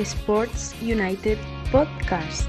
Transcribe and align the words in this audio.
Sports 0.00 0.74
United 0.82 1.38
Podcast. 1.70 2.48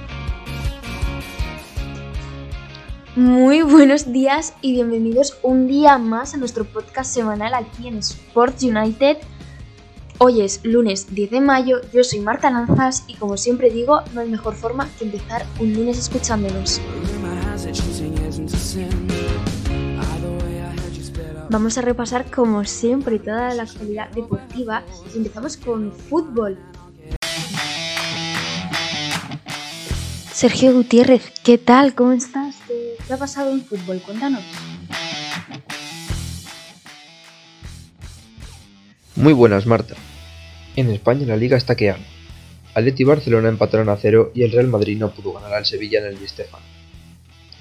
Muy 3.16 3.62
buenos 3.62 4.14
días 4.14 4.54
y 4.62 4.72
bienvenidos 4.72 5.38
un 5.44 5.68
día 5.68 5.98
más 5.98 6.34
a 6.34 6.38
nuestro 6.38 6.64
podcast 6.64 7.14
semanal 7.14 7.54
aquí 7.54 7.90
en 7.90 7.98
Sports 7.98 8.64
United. 8.64 9.18
Hoy 10.18 10.42
es 10.42 10.62
lunes 10.64 11.14
10 11.14 11.32
de 11.32 11.42
mayo, 11.42 11.82
yo 11.92 12.04
soy 12.04 12.22
Marta 12.22 12.50
Lanzas 12.50 13.04
y 13.08 13.16
como 13.16 13.36
siempre 13.36 13.70
digo, 13.70 14.02
no 14.14 14.22
hay 14.22 14.30
mejor 14.30 14.56
forma 14.56 14.88
que 14.98 15.06
empezar 15.06 15.46
un 15.60 15.74
lunes 15.74 15.98
escuchándonos. 15.98 16.80
Vamos 21.50 21.78
a 21.78 21.82
repasar 21.82 22.32
como 22.32 22.64
siempre 22.64 23.20
toda 23.20 23.54
la 23.54 23.64
actualidad 23.64 24.10
deportiva 24.12 24.84
y 25.14 25.18
empezamos 25.18 25.58
con 25.58 25.92
fútbol. 25.92 26.58
Sergio 30.42 30.74
Gutiérrez, 30.74 31.22
¿qué 31.44 31.60
tal? 31.60 31.94
¿Cómo 31.94 32.14
estás? 32.14 32.56
¿Qué 33.06 33.14
ha 33.14 33.18
pasado 33.18 33.52
en 33.52 33.62
fútbol? 33.62 34.02
Cuéntanos. 34.02 34.42
Muy 39.16 39.34
buenas, 39.34 39.68
Marta. 39.68 39.94
En 40.76 40.90
España 40.90 41.28
la 41.28 41.38
liga 41.38 41.58
está 41.58 41.76
que 41.76 41.94
Atleti 42.74 43.04
y 43.04 43.06
Barcelona 43.06 43.50
empataron 43.50 43.88
a 43.90 43.98
cero 43.98 44.32
y 44.34 44.42
el 44.42 44.52
Real 44.52 44.66
Madrid 44.66 44.98
no 44.98 45.12
pudo 45.12 45.34
ganar 45.34 45.54
al 45.54 45.68
Sevilla 45.68 46.00
en 46.00 46.06
el 46.08 46.18
Di 46.18 46.26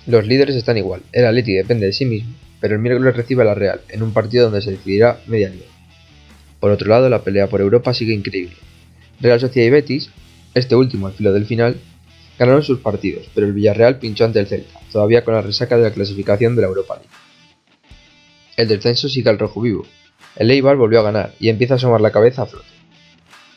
Los 0.06 0.26
líderes 0.26 0.56
están 0.56 0.78
igual, 0.78 1.02
el 1.12 1.26
Atleti 1.26 1.52
depende 1.52 1.84
de 1.84 1.92
sí 1.92 2.06
mismo 2.06 2.32
pero 2.62 2.76
el 2.76 2.80
miércoles 2.80 3.14
recibe 3.14 3.42
a 3.42 3.44
la 3.44 3.54
Real, 3.54 3.82
en 3.90 4.02
un 4.02 4.14
partido 4.14 4.44
donde 4.44 4.62
se 4.62 4.70
decidirá 4.70 5.20
media. 5.26 5.50
Por 6.60 6.70
otro 6.70 6.88
lado, 6.88 7.10
la 7.10 7.24
pelea 7.24 7.46
por 7.46 7.60
Europa 7.60 7.92
sigue 7.92 8.14
increíble. 8.14 8.56
Real 9.20 9.38
Sociedad 9.38 9.66
y 9.66 9.70
Betis, 9.70 10.10
este 10.54 10.76
último 10.76 11.08
al 11.08 11.12
filo 11.12 11.34
del 11.34 11.44
final, 11.44 11.76
ganaron 12.40 12.62
sus 12.62 12.78
partidos, 12.78 13.26
pero 13.34 13.46
el 13.46 13.52
Villarreal 13.52 13.98
pinchó 13.98 14.24
ante 14.24 14.40
el 14.40 14.46
Celta, 14.46 14.80
todavía 14.90 15.22
con 15.24 15.34
la 15.34 15.42
resaca 15.42 15.76
de 15.76 15.82
la 15.82 15.90
clasificación 15.90 16.56
de 16.56 16.62
la 16.62 16.68
Europa 16.68 16.94
League. 16.94 17.10
El 18.56 18.66
descenso 18.66 19.10
sigue 19.10 19.28
al 19.28 19.38
rojo 19.38 19.60
vivo. 19.60 19.84
El 20.36 20.50
Eibar 20.50 20.78
volvió 20.78 21.00
a 21.00 21.02
ganar 21.02 21.34
y 21.38 21.50
empieza 21.50 21.74
a 21.74 21.76
asomar 21.76 22.00
la 22.00 22.12
cabeza 22.12 22.42
a 22.42 22.46
flote. 22.46 22.64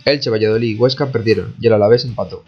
Elche, 0.03 0.29
Valladolid 0.29 0.67
y 0.67 0.75
Huesca 0.75 1.13
perdieron 1.13 1.55
y 1.61 1.67
el 1.67 1.71
Alavés 1.71 2.03
empató. 2.03 2.43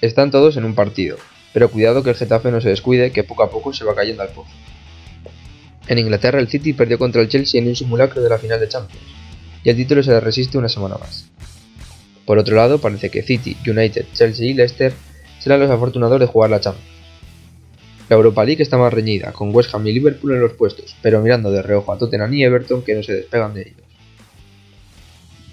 Están 0.00 0.32
todos 0.32 0.56
en 0.56 0.64
un 0.64 0.74
partido, 0.74 1.16
pero 1.52 1.70
cuidado 1.70 2.02
que 2.02 2.10
el 2.10 2.16
Getafe 2.16 2.50
no 2.50 2.60
se 2.60 2.70
descuide 2.70 3.12
que 3.12 3.22
poco 3.22 3.44
a 3.44 3.50
poco 3.52 3.72
se 3.72 3.84
va 3.84 3.94
cayendo 3.94 4.24
al 4.24 4.30
pozo. 4.30 4.50
En 5.86 5.98
Inglaterra 5.98 6.40
el 6.40 6.48
City 6.48 6.72
perdió 6.72 6.98
contra 6.98 7.22
el 7.22 7.28
Chelsea 7.28 7.60
en 7.60 7.68
un 7.68 7.76
simulacro 7.76 8.20
de 8.20 8.30
la 8.30 8.38
final 8.38 8.58
de 8.58 8.68
Champions, 8.68 9.06
y 9.62 9.70
el 9.70 9.76
título 9.76 10.02
se 10.02 10.10
le 10.10 10.18
resiste 10.18 10.58
una 10.58 10.68
semana 10.68 10.96
más. 10.96 11.30
Por 12.26 12.38
otro 12.38 12.56
lado, 12.56 12.80
parece 12.80 13.10
que 13.10 13.22
City, 13.22 13.56
United, 13.64 14.06
Chelsea 14.12 14.46
y 14.46 14.54
Leicester 14.54 14.92
serán 15.42 15.58
los 15.58 15.70
afortunados 15.70 16.20
de 16.20 16.26
jugar 16.26 16.50
la 16.50 16.60
Champions. 16.60 16.88
La 18.08 18.16
Europa 18.16 18.44
League 18.44 18.62
está 18.62 18.78
más 18.78 18.92
reñida, 18.92 19.32
con 19.32 19.52
West 19.52 19.74
Ham 19.74 19.86
y 19.88 19.92
Liverpool 19.92 20.34
en 20.34 20.40
los 20.40 20.52
puestos, 20.52 20.94
pero 21.02 21.20
mirando 21.20 21.50
de 21.50 21.62
reojo 21.62 21.92
a 21.92 21.98
Tottenham 21.98 22.32
y 22.32 22.44
Everton 22.44 22.82
que 22.82 22.94
no 22.94 23.02
se 23.02 23.14
despegan 23.14 23.52
de 23.54 23.62
ellos. 23.62 23.82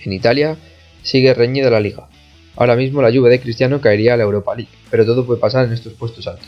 En 0.05 0.13
Italia 0.13 0.57
sigue 1.01 1.33
reñida 1.33 1.71
la 1.71 1.79
liga. 1.79 2.07
Ahora 2.55 2.75
mismo 2.75 3.01
la 3.01 3.09
lluvia 3.09 3.31
de 3.31 3.39
Cristiano 3.39 3.81
caería 3.81 4.13
a 4.13 4.17
la 4.17 4.23
Europa 4.23 4.53
League, 4.55 4.71
pero 4.91 5.05
todo 5.05 5.25
puede 5.25 5.39
pasar 5.39 5.65
en 5.65 5.73
estos 5.73 5.93
puestos 5.93 6.27
altos. 6.27 6.47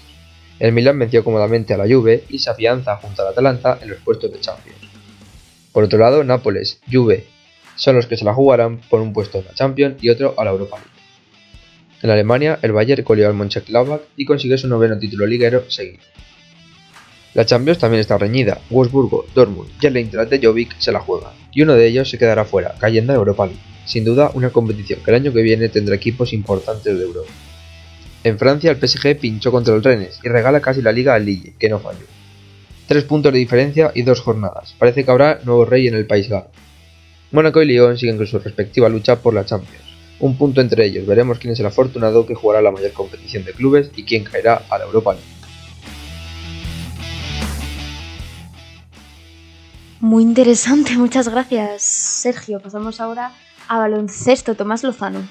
El 0.60 0.74
Milan 0.74 1.00
venció 1.00 1.24
cómodamente 1.24 1.74
a 1.74 1.78
la 1.78 1.88
Juve 1.88 2.26
y 2.30 2.38
se 2.38 2.52
afianza 2.52 2.98
junto 2.98 3.24
al 3.24 3.30
Atalanta 3.30 3.80
en 3.82 3.90
los 3.90 4.00
puestos 4.02 4.32
de 4.32 4.40
Champions. 4.40 4.78
Por 5.72 5.86
otro 5.86 5.98
lado, 5.98 6.24
Nápoles, 6.24 6.80
Juve 6.92 7.26
son 7.76 7.96
los 7.96 8.06
que 8.06 8.18
se 8.18 8.26
la 8.26 8.36
jugarán 8.36 8.82
por 8.90 9.02
un 9.02 9.14
puesto 9.14 9.40
en 9.40 9.46
la 9.46 9.54
Champions 9.54 10.04
y 10.04 10.10
otro 10.10 10.36
a 10.38 10.46
la 10.46 10.52
Europa 10.52 10.78
League. 10.78 11.01
En 12.02 12.10
Alemania, 12.10 12.58
el 12.62 12.72
Bayern 12.72 13.04
colió 13.04 13.28
al 13.28 13.36
Mönchengladbach 13.36 14.02
y 14.18 14.26
consiguió 14.26 14.58
su 14.58 14.68
noveno 14.68 14.98
título 14.98 15.26
liguero 15.28 15.70
seguido. 15.70 16.00
La 17.34 17.46
Champions 17.46 17.80
también 17.80 18.02
está 18.02 18.18
reñida. 18.18 18.60
Wolfsburgo, 18.70 19.26
Dortmund 19.34 19.70
y 19.80 19.86
el 19.86 19.96
Eintracht 19.96 20.30
de 20.30 20.46
Jovic 20.46 20.78
se 20.80 20.92
la 20.92 21.00
juegan, 21.00 21.32
y 21.54 21.62
uno 21.62 21.76
de 21.76 21.88
ellos 21.88 22.10
se 22.10 22.18
quedará 22.18 22.44
fuera, 22.44 22.76
cayendo 22.80 23.14
a 23.14 23.16
Europa 23.16 23.46
League. 23.46 23.62
Sin 23.86 24.04
duda, 24.04 24.32
una 24.34 24.50
competición 24.50 25.00
que 25.04 25.12
el 25.12 25.16
año 25.16 25.34
que 25.34 25.42
viene 25.42 25.70
tendrá 25.70 25.96
equipos 25.96 26.34
importantes 26.34 26.98
de 26.98 27.04
Europa. 27.04 27.32
En 28.24 28.38
Francia 28.38 28.72
el 28.72 28.78
PSG 28.78 29.18
pinchó 29.20 29.52
contra 29.52 29.74
el 29.74 29.84
Rennes 29.84 30.20
y 30.24 30.30
regala 30.30 30.60
casi 30.60 30.82
la 30.82 30.92
liga 30.92 31.16
al 31.16 31.26
Lille, 31.26 31.54
que 31.58 31.70
no 31.70 31.80
falló. 31.80 32.06
Tres 32.88 33.04
puntos 33.06 33.32
de 33.32 33.40
diferencia 33.40 33.92
y 33.96 34.02
dos 34.02 34.20
jornadas. 34.22 34.76
Parece 34.78 35.06
que 35.06 35.12
habrá 35.12 35.40
nuevo 35.44 35.66
rey 35.66 35.88
en 35.88 35.96
el 35.96 36.06
país 36.06 36.30
galo. 36.30 36.52
Mónaco 37.32 37.62
y 37.62 37.66
Lyon 37.66 37.98
siguen 37.98 38.18
con 38.18 38.28
su 38.28 38.40
respectiva 38.40 38.90
lucha 38.90 39.16
por 39.16 39.34
la 39.34 39.46
Champions. 39.46 39.91
Un 40.22 40.38
punto 40.38 40.62
entre 40.62 40.86
ellos. 40.86 41.08
Veremos 41.08 41.40
quién 41.40 41.54
es 41.54 41.60
el 41.60 41.66
afortunado 41.66 42.28
que 42.28 42.36
jugará 42.36 42.62
la 42.62 42.72
mayor 42.72 42.94
competición 42.94 43.44
de 43.44 43.54
clubes 43.54 43.92
y 43.96 44.04
quién 44.04 44.24
caerá 44.24 44.62
a 44.70 44.78
la 44.78 44.86
Europa 44.86 45.14
League. 45.14 45.28
Muy 50.00 50.24
interesante, 50.24 50.96
muchas 50.98 51.28
gracias, 51.28 51.82
Sergio. 51.82 52.60
Pasamos 52.60 53.02
ahora 53.02 53.32
a 53.68 53.80
baloncesto. 53.80 54.56
Tomás 54.56 54.84
Lozano. 54.84 55.28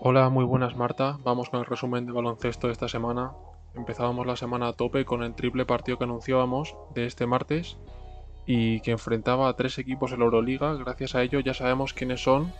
Hola, 0.00 0.28
muy 0.28 0.44
buenas 0.44 0.76
Marta. 0.76 1.18
Vamos 1.24 1.48
con 1.48 1.60
el 1.60 1.66
resumen 1.66 2.06
de 2.06 2.12
baloncesto 2.12 2.68
de 2.68 2.74
esta 2.74 2.88
semana. 2.88 3.32
Empezábamos 3.74 4.26
la 4.26 4.36
semana 4.36 4.68
a 4.68 4.72
tope 4.72 5.04
con 5.04 5.22
el 5.22 5.34
triple 5.34 5.66
partido 5.66 5.98
que 5.98 6.04
anunciábamos 6.04 6.76
de 6.94 7.06
este 7.06 7.26
martes 7.26 7.76
y 8.46 8.80
que 8.80 8.92
enfrentaba 8.92 9.48
a 9.48 9.56
tres 9.56 9.78
equipos 9.78 10.12
en 10.12 10.20
la 10.20 10.26
Euroliga. 10.26 10.74
Gracias 10.74 11.14
a 11.14 11.22
ello 11.22 11.40
ya 11.40 11.54
sabemos 11.54 11.92
quiénes 11.92 12.22
son 12.22 12.52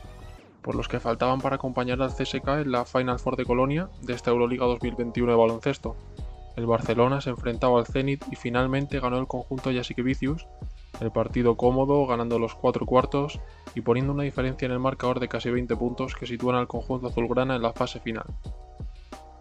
por 0.62 0.74
los 0.74 0.88
que 0.88 0.98
faltaban 0.98 1.40
para 1.40 1.56
acompañar 1.56 2.00
al 2.02 2.14
CSK 2.14 2.48
en 2.62 2.72
la 2.72 2.84
Final 2.84 3.18
Four 3.18 3.36
de 3.36 3.44
Colonia 3.44 3.90
de 4.02 4.14
esta 4.14 4.30
Euroliga 4.30 4.66
2021 4.66 5.30
de 5.30 5.38
baloncesto. 5.38 5.96
El 6.56 6.66
Barcelona 6.66 7.20
se 7.20 7.30
enfrentaba 7.30 7.78
al 7.78 7.86
Zenit 7.86 8.24
y 8.30 8.36
finalmente 8.36 9.00
ganó 9.00 9.18
el 9.18 9.26
conjunto 9.26 9.72
Jasikevicius 9.72 10.46
el 11.00 11.10
partido 11.10 11.56
cómodo, 11.56 12.06
ganando 12.06 12.38
los 12.38 12.54
cuatro 12.54 12.86
cuartos 12.86 13.40
y 13.74 13.80
poniendo 13.80 14.12
una 14.12 14.22
diferencia 14.22 14.66
en 14.66 14.72
el 14.72 14.78
marcador 14.78 15.20
de 15.20 15.28
casi 15.28 15.50
20 15.50 15.76
puntos 15.76 16.14
que 16.14 16.26
sitúan 16.26 16.56
al 16.56 16.68
conjunto 16.68 17.08
azulgrana 17.08 17.56
en 17.56 17.62
la 17.62 17.72
fase 17.72 18.00
final. 18.00 18.26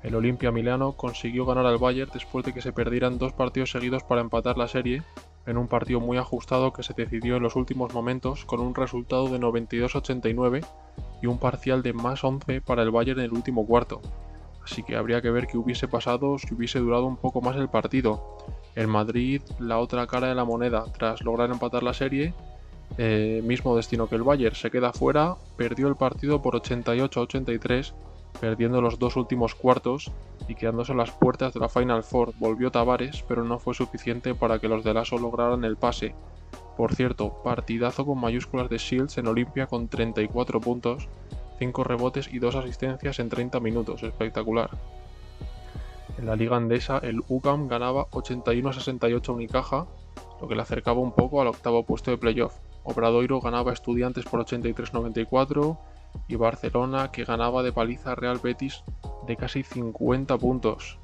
El 0.04 0.16
Olimpia 0.16 0.52
Milano 0.52 0.94
consiguió 0.94 1.46
ganar 1.46 1.66
al 1.66 1.78
Bayern 1.78 2.12
después 2.14 2.46
de 2.46 2.54
que 2.54 2.62
se 2.62 2.74
perdieran 2.74 3.18
dos 3.18 3.32
partidos 3.32 3.72
seguidos 3.72 4.04
para 4.04 4.22
empatar 4.22 4.58
la 4.58 4.68
serie, 4.68 5.02
en 5.46 5.58
un 5.58 5.68
partido 5.68 6.02
muy 6.02 6.18
ajustado 6.18 6.74
que 6.74 6.84
se 6.84 6.94
decidió 6.94 7.38
en 7.38 7.44
los 7.44 7.56
últimos 7.56 7.94
momentos 7.94 8.44
con 8.46 8.60
un 8.60 8.76
resultado 8.76 9.30
de 9.30 9.40
92-89 9.40 10.66
y 11.22 11.28
un 11.28 11.38
parcial 11.38 11.82
de 11.84 11.94
más 11.94 12.24
11 12.24 12.62
para 12.62 12.84
el 12.84 12.92
Bayern 12.92 13.20
en 13.22 13.26
el 13.26 13.34
último 13.34 13.66
cuarto. 13.66 14.02
Así 14.64 14.84
que 14.84 14.96
habría 14.96 15.22
que 15.22 15.32
ver 15.32 15.48
qué 15.48 15.58
hubiese 15.58 15.88
pasado 15.88 16.38
si 16.38 16.54
hubiese 16.54 16.80
durado 16.80 17.06
un 17.06 17.18
poco 17.18 17.42
más 17.42 17.56
el 17.56 17.70
partido. 17.70 18.38
El 18.76 18.88
Madrid, 18.88 19.42
la 19.60 19.80
otra 19.80 20.08
cara 20.08 20.28
de 20.28 20.36
la 20.36 20.46
moneda, 20.46 20.86
tras 20.98 21.22
lograr 21.22 21.50
empatar 21.50 21.84
la 21.84 21.94
serie, 21.94 22.34
eh, 22.98 23.42
mismo 23.44 23.76
destino 23.76 24.08
que 24.08 24.16
el 24.16 24.24
Bayern, 24.24 24.56
se 24.56 24.72
queda 24.72 24.94
fuera, 24.94 25.36
perdió 25.58 25.88
el 25.88 25.96
partido 25.96 26.42
por 26.42 26.56
88-83, 26.56 27.94
perdiendo 28.40 28.82
los 28.82 29.00
dos 29.00 29.16
últimos 29.16 29.56
cuartos 29.56 30.12
y 30.48 30.56
quedándose 30.56 30.92
en 30.92 30.98
las 30.98 31.12
puertas 31.12 31.54
de 31.54 31.60
la 31.60 31.70
Final 31.70 32.04
Four. 32.04 32.34
Volvió 32.38 32.72
Tavares, 32.72 33.24
pero 33.28 33.44
no 33.44 33.60
fue 33.60 33.74
suficiente 33.74 34.36
para 34.36 34.60
que 34.60 34.68
los 34.68 34.84
de 34.84 34.94
Lasso 34.94 35.18
lograran 35.18 35.64
el 35.64 35.78
pase. 35.78 36.16
Por 36.78 36.96
cierto, 36.96 37.42
partidazo 37.44 38.06
con 38.06 38.20
mayúsculas 38.20 38.70
de 38.70 38.78
Shields 38.78 39.18
en 39.18 39.28
Olimpia 39.28 39.68
con 39.68 39.88
34 39.88 40.60
puntos, 40.60 41.08
5 41.60 41.84
rebotes 41.84 42.34
y 42.34 42.40
2 42.40 42.56
asistencias 42.56 43.20
en 43.20 43.30
30 43.30 43.60
minutos, 43.60 44.04
espectacular. 44.04 44.72
En 46.18 46.26
la 46.26 46.36
liga 46.36 46.58
andesa, 46.58 46.98
el 47.00 47.24
UCAM 47.28 47.68
ganaba 47.68 48.08
81-68 48.12 49.30
a 49.30 49.32
Unicaja, 49.32 49.88
lo 50.42 50.48
que 50.48 50.56
le 50.56 50.62
acercaba 50.62 51.00
un 51.00 51.12
poco 51.12 51.42
al 51.42 51.48
octavo 51.48 51.84
puesto 51.86 52.12
de 52.12 52.18
playoff. 52.18 52.56
Obradoiro 52.84 53.40
ganaba 53.40 53.72
a 53.72 53.74
Estudiantes 53.74 54.26
por 54.26 54.46
83-94 54.46 55.78
y 56.28 56.36
Barcelona 56.36 57.12
que 57.12 57.26
ganaba 57.26 57.64
de 57.64 57.72
paliza 57.72 58.16
Real 58.16 58.40
Betis 58.42 58.84
de 59.28 59.36
casi 59.38 59.64
50 59.64 60.38
puntos. 60.38 61.00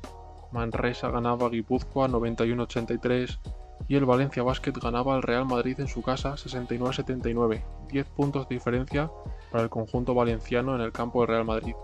Manresa 0.52 1.10
ganaba 1.10 1.48
a 1.48 1.50
Guipúzcoa 1.50 2.08
91-83 2.08 3.40
y 3.88 3.96
el 3.96 4.06
Valencia 4.06 4.44
Basket 4.44 4.74
ganaba 4.74 5.16
al 5.16 5.24
Real 5.24 5.46
Madrid 5.46 5.80
en 5.80 5.88
su 5.88 6.02
casa 6.02 6.34
69-79, 6.34 7.62
10 7.90 8.08
puntos 8.10 8.48
de 8.48 8.56
diferencia 8.56 9.12
para 9.52 9.64
el 9.64 9.70
conjunto 9.70 10.14
valenciano 10.14 10.76
en 10.76 10.82
el 10.82 10.92
campo 10.92 11.22
de 11.22 11.28
Real 11.28 11.46
Madrid. 11.46 11.76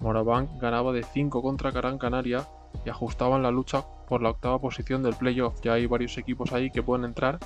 Morabank 0.00 0.60
ganaba 0.60 0.92
de 0.92 1.02
5 1.02 1.40
contra 1.40 1.70
Gran 1.70 1.98
Canaria 1.98 2.46
y 2.84 2.90
ajustaban 2.90 3.42
la 3.42 3.50
lucha 3.50 3.84
por 4.06 4.22
la 4.22 4.30
octava 4.30 4.60
posición 4.60 5.02
del 5.02 5.14
playoff. 5.14 5.60
Ya 5.62 5.74
hay 5.74 5.86
varios 5.86 6.18
equipos 6.18 6.52
ahí 6.52 6.70
que 6.70 6.82
pueden 6.82 7.04
entrar 7.04 7.38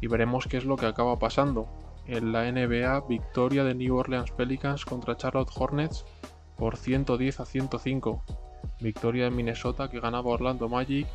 y 0.00 0.06
veremos 0.06 0.46
qué 0.46 0.56
es 0.56 0.64
lo 0.64 0.76
que 0.76 0.86
acaba 0.86 1.18
pasando. 1.18 1.66
En 2.06 2.32
la 2.32 2.50
NBA, 2.50 3.00
victoria 3.08 3.64
de 3.64 3.74
New 3.74 3.96
Orleans 3.96 4.30
Pelicans 4.30 4.84
contra 4.84 5.16
Charlotte 5.16 5.50
Hornets 5.54 6.04
por 6.56 6.76
110 6.76 7.40
a 7.40 7.46
105. 7.46 8.22
Victoria 8.80 9.24
de 9.24 9.30
Minnesota 9.30 9.88
que 9.88 10.00
ganaba 10.00 10.30
Orlando 10.30 10.68
Magic 10.68 11.06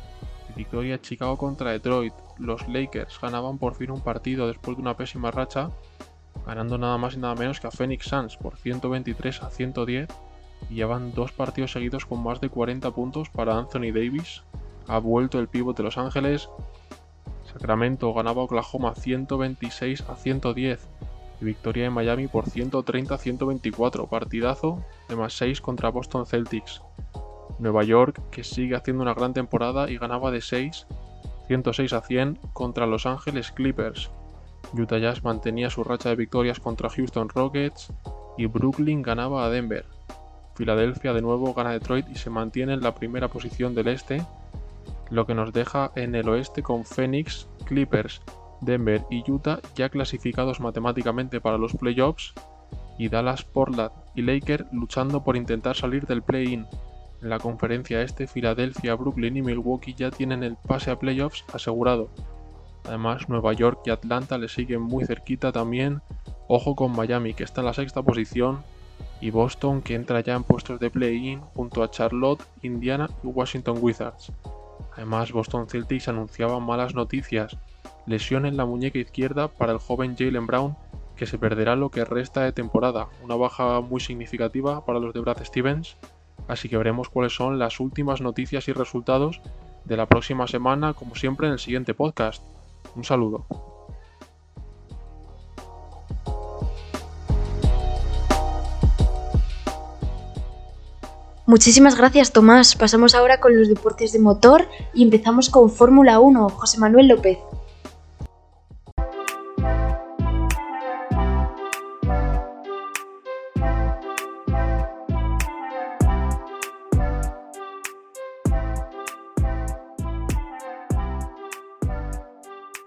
victoria 0.56 1.00
Chicago 1.00 1.36
contra 1.36 1.72
Detroit. 1.72 2.14
Los 2.38 2.66
Lakers 2.68 3.18
ganaban 3.20 3.58
por 3.58 3.74
fin 3.74 3.90
un 3.90 4.00
partido 4.00 4.46
después 4.46 4.76
de 4.76 4.82
una 4.82 4.96
pésima 4.96 5.30
racha, 5.30 5.70
ganando 6.46 6.78
nada 6.78 6.98
más 6.98 7.14
y 7.14 7.18
nada 7.18 7.34
menos 7.34 7.60
que 7.60 7.66
a 7.66 7.70
Phoenix 7.70 8.06
Suns 8.06 8.36
por 8.36 8.56
123 8.56 9.42
a 9.42 9.50
110 9.50 10.08
y 10.68 10.74
llevan 10.74 11.12
dos 11.14 11.32
partidos 11.32 11.72
seguidos 11.72 12.06
con 12.06 12.22
más 12.22 12.40
de 12.40 12.48
40 12.48 12.90
puntos 12.90 13.30
para 13.30 13.56
Anthony 13.56 13.92
Davis. 13.92 14.42
Ha 14.86 14.98
vuelto 14.98 15.38
el 15.38 15.48
pívot 15.48 15.76
de 15.76 15.82
Los 15.82 15.98
Ángeles. 15.98 16.48
Sacramento 17.52 18.12
ganaba 18.14 18.42
a 18.42 18.44
Oklahoma 18.44 18.94
126 18.94 20.04
a 20.08 20.14
110 20.14 20.86
y 21.40 21.44
victoria 21.44 21.86
en 21.86 21.92
Miami 21.92 22.28
por 22.28 22.48
130 22.48 23.14
a 23.14 23.18
124, 23.18 24.06
partidazo 24.06 24.84
de 25.08 25.16
más 25.16 25.32
6 25.34 25.60
contra 25.60 25.88
Boston 25.90 26.26
Celtics. 26.26 26.82
Nueva 27.58 27.82
York, 27.82 28.20
que 28.30 28.44
sigue 28.44 28.76
haciendo 28.76 29.02
una 29.02 29.14
gran 29.14 29.34
temporada 29.34 29.90
y 29.90 29.98
ganaba 29.98 30.30
de 30.30 30.40
6, 30.40 30.86
106 31.48 31.92
a 31.92 32.00
100 32.00 32.38
contra 32.52 32.86
Los 32.86 33.06
Ángeles 33.06 33.50
Clippers. 33.50 34.10
Utah 34.72 34.98
Jazz 34.98 35.24
mantenía 35.24 35.70
su 35.70 35.82
racha 35.82 36.10
de 36.10 36.16
victorias 36.16 36.60
contra 36.60 36.88
Houston 36.88 37.28
Rockets 37.28 37.92
y 38.38 38.46
Brooklyn 38.46 39.02
ganaba 39.02 39.44
a 39.44 39.50
Denver. 39.50 39.84
Filadelfia 40.54 41.12
de 41.12 41.22
nuevo 41.22 41.52
gana 41.52 41.70
a 41.70 41.72
Detroit 41.72 42.06
y 42.10 42.14
se 42.14 42.30
mantiene 42.30 42.74
en 42.74 42.82
la 42.82 42.94
primera 42.94 43.28
posición 43.28 43.74
del 43.74 43.88
este, 43.88 44.24
lo 45.10 45.26
que 45.26 45.34
nos 45.34 45.52
deja 45.52 45.92
en 45.96 46.14
el 46.14 46.28
oeste 46.28 46.62
con 46.62 46.84
Phoenix, 46.84 47.48
Clippers, 47.66 48.22
Denver 48.60 49.04
y 49.10 49.28
Utah 49.30 49.60
ya 49.74 49.88
clasificados 49.88 50.60
matemáticamente 50.60 51.40
para 51.40 51.58
los 51.58 51.74
playoffs 51.74 52.34
y 52.98 53.08
Dallas, 53.08 53.44
Portland 53.44 53.90
y 54.14 54.22
Lakers 54.22 54.66
luchando 54.72 55.24
por 55.24 55.36
intentar 55.36 55.76
salir 55.76 56.06
del 56.06 56.22
play-in. 56.22 56.66
En 57.22 57.28
la 57.28 57.38
conferencia 57.38 58.02
este, 58.02 58.26
Filadelfia, 58.26 58.94
Brooklyn 58.94 59.36
y 59.36 59.42
Milwaukee 59.42 59.94
ya 59.94 60.10
tienen 60.10 60.42
el 60.42 60.56
pase 60.56 60.90
a 60.90 60.98
playoffs 60.98 61.44
asegurado. 61.52 62.08
Además, 62.84 63.28
Nueva 63.28 63.52
York 63.52 63.80
y 63.84 63.90
Atlanta 63.90 64.38
le 64.38 64.48
siguen 64.48 64.80
muy 64.80 65.04
cerquita 65.04 65.52
también. 65.52 66.00
Ojo 66.48 66.74
con 66.74 66.92
Miami, 66.92 67.34
que 67.34 67.44
está 67.44 67.60
en 67.60 67.66
la 67.66 67.74
sexta 67.74 68.02
posición, 68.02 68.62
y 69.20 69.30
Boston, 69.30 69.82
que 69.82 69.94
entra 69.94 70.20
ya 70.20 70.34
en 70.34 70.44
puestos 70.44 70.80
de 70.80 70.90
play-in 70.90 71.40
junto 71.40 71.82
a 71.82 71.90
Charlotte, 71.90 72.42
Indiana 72.62 73.08
y 73.22 73.26
Washington 73.26 73.78
Wizards. 73.80 74.32
Además, 74.96 75.32
Boston 75.32 75.68
Celtics 75.68 76.08
anunciaba 76.08 76.60
malas 76.60 76.94
noticias. 76.94 77.56
Lesión 78.06 78.46
en 78.46 78.56
la 78.56 78.64
muñeca 78.64 78.98
izquierda 78.98 79.48
para 79.48 79.72
el 79.72 79.78
joven 79.78 80.16
Jalen 80.18 80.46
Brown, 80.46 80.76
que 81.16 81.26
se 81.26 81.38
perderá 81.38 81.76
lo 81.76 81.90
que 81.90 82.04
resta 82.04 82.42
de 82.42 82.52
temporada. 82.52 83.08
Una 83.22 83.36
baja 83.36 83.80
muy 83.80 84.00
significativa 84.00 84.84
para 84.84 84.98
los 84.98 85.12
de 85.14 85.20
Brad 85.20 85.44
Stevens 85.44 85.96
así 86.50 86.68
que 86.68 86.76
veremos 86.76 87.08
cuáles 87.08 87.34
son 87.34 87.58
las 87.58 87.80
últimas 87.80 88.20
noticias 88.20 88.68
y 88.68 88.72
resultados 88.72 89.40
de 89.84 89.96
la 89.96 90.06
próxima 90.06 90.46
semana, 90.46 90.94
como 90.94 91.14
siempre 91.14 91.46
en 91.46 91.54
el 91.54 91.58
siguiente 91.58 91.94
podcast. 91.94 92.42
Un 92.96 93.04
saludo. 93.04 93.69
Muchísimas 101.50 101.96
gracias 101.96 102.32
Tomás. 102.32 102.76
Pasamos 102.76 103.16
ahora 103.16 103.40
con 103.40 103.58
los 103.58 103.68
deportes 103.68 104.12
de 104.12 104.20
motor 104.20 104.68
y 104.94 105.02
empezamos 105.02 105.50
con 105.50 105.68
Fórmula 105.68 106.20
1. 106.20 106.48
José 106.48 106.78
Manuel 106.78 107.08
López. 107.08 107.38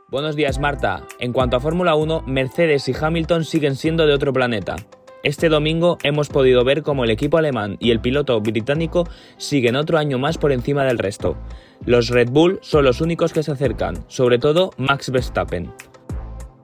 Buenos 0.10 0.38
días 0.38 0.58
Marta. 0.58 1.06
En 1.20 1.34
cuanto 1.34 1.58
a 1.58 1.60
Fórmula 1.60 1.96
1, 1.96 2.24
Mercedes 2.28 2.88
y 2.88 2.94
Hamilton 2.98 3.44
siguen 3.44 3.76
siendo 3.76 4.08
de 4.08 4.14
otro 4.14 4.32
planeta. 4.32 4.78
Este 5.24 5.48
domingo 5.48 5.98
hemos 6.04 6.28
podido 6.28 6.66
ver 6.66 6.84
cómo 6.84 7.06
el 7.06 7.10
equipo 7.10 7.38
alemán 7.38 7.78
y 7.80 7.92
el 7.92 8.02
piloto 8.02 8.42
británico 8.42 9.08
siguen 9.38 9.78
otro 9.78 9.98
año 9.98 10.20
más 10.20 10.38
por 10.38 10.52
encima 10.52 10.84
del 10.84 10.98
resto. 10.98 11.38
Los 11.86 12.10
Red 12.10 12.30
Bull 12.30 12.60
son 12.62 12.84
los 12.84 13.00
únicos 13.00 13.32
que 13.32 13.42
se 13.42 13.54
acercan, 13.54 14.04
sobre 14.10 14.38
todo 14.38 14.72
Max 14.76 15.12
Verstappen. 15.12 15.72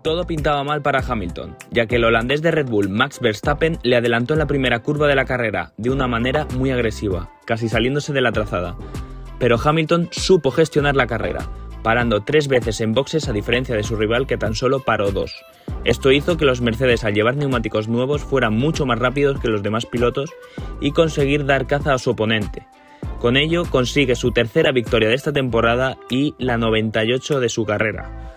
Todo 0.04 0.28
pintaba 0.28 0.66
mal 0.66 0.82
para 0.82 1.00
Hamilton, 1.00 1.56
ya 1.72 1.86
que 1.86 1.96
el 1.96 2.04
holandés 2.04 2.42
de 2.42 2.52
Red 2.52 2.68
Bull 2.68 2.90
Max 2.90 3.22
Verstappen 3.22 3.80
le 3.84 3.96
adelantó 3.96 4.34
en 4.34 4.40
la 4.40 4.48
primera 4.48 4.80
curva 4.80 5.08
de 5.08 5.16
la 5.16 5.24
carrera 5.24 5.72
de 5.78 5.92
una 5.92 6.10
manera 6.10 6.46
muy 6.58 6.72
agresiva, 6.72 7.32
casi 7.46 7.70
saliéndose 7.70 8.12
de 8.12 8.22
la 8.22 8.34
trazada. 8.34 8.76
Pero 9.40 9.58
Hamilton 9.64 10.10
supo 10.12 10.52
gestionar 10.52 10.98
la 10.98 11.08
carrera, 11.08 11.50
parando 11.84 12.22
tres 12.22 12.48
veces 12.48 12.82
en 12.82 12.94
boxes 12.94 13.28
a 13.28 13.34
diferencia 13.34 13.76
de 13.76 13.84
su 13.84 13.96
rival 13.96 14.28
que 14.28 14.38
tan 14.38 14.56
solo 14.56 14.80
paró 14.80 15.12
dos. 15.12 15.34
Esto 15.86 16.12
hizo 16.12 16.38
que 16.38 16.46
los 16.46 16.62
Mercedes 16.62 17.04
al 17.04 17.14
llevar 17.14 17.36
neumáticos 17.36 17.88
nuevos 17.88 18.22
fueran 18.22 18.54
mucho 18.54 18.86
más 18.86 19.00
rápidos 19.00 19.40
que 19.40 19.48
los 19.48 19.64
demás 19.64 19.86
pilotos 19.86 20.32
y 20.82 20.92
conseguir 20.92 21.46
dar 21.46 21.68
caza 21.68 21.94
a 21.94 22.00
su 22.00 22.12
oponente. 22.12 22.68
Con 23.20 23.38
ello 23.38 23.64
consigue 23.70 24.16
su 24.16 24.32
tercera 24.32 24.72
victoria 24.72 25.10
de 25.10 25.16
esta 25.16 25.34
temporada 25.34 25.98
y 26.10 26.36
la 26.38 26.58
98 26.58 27.40
de 27.40 27.50
su 27.50 27.66
carrera. 27.66 28.36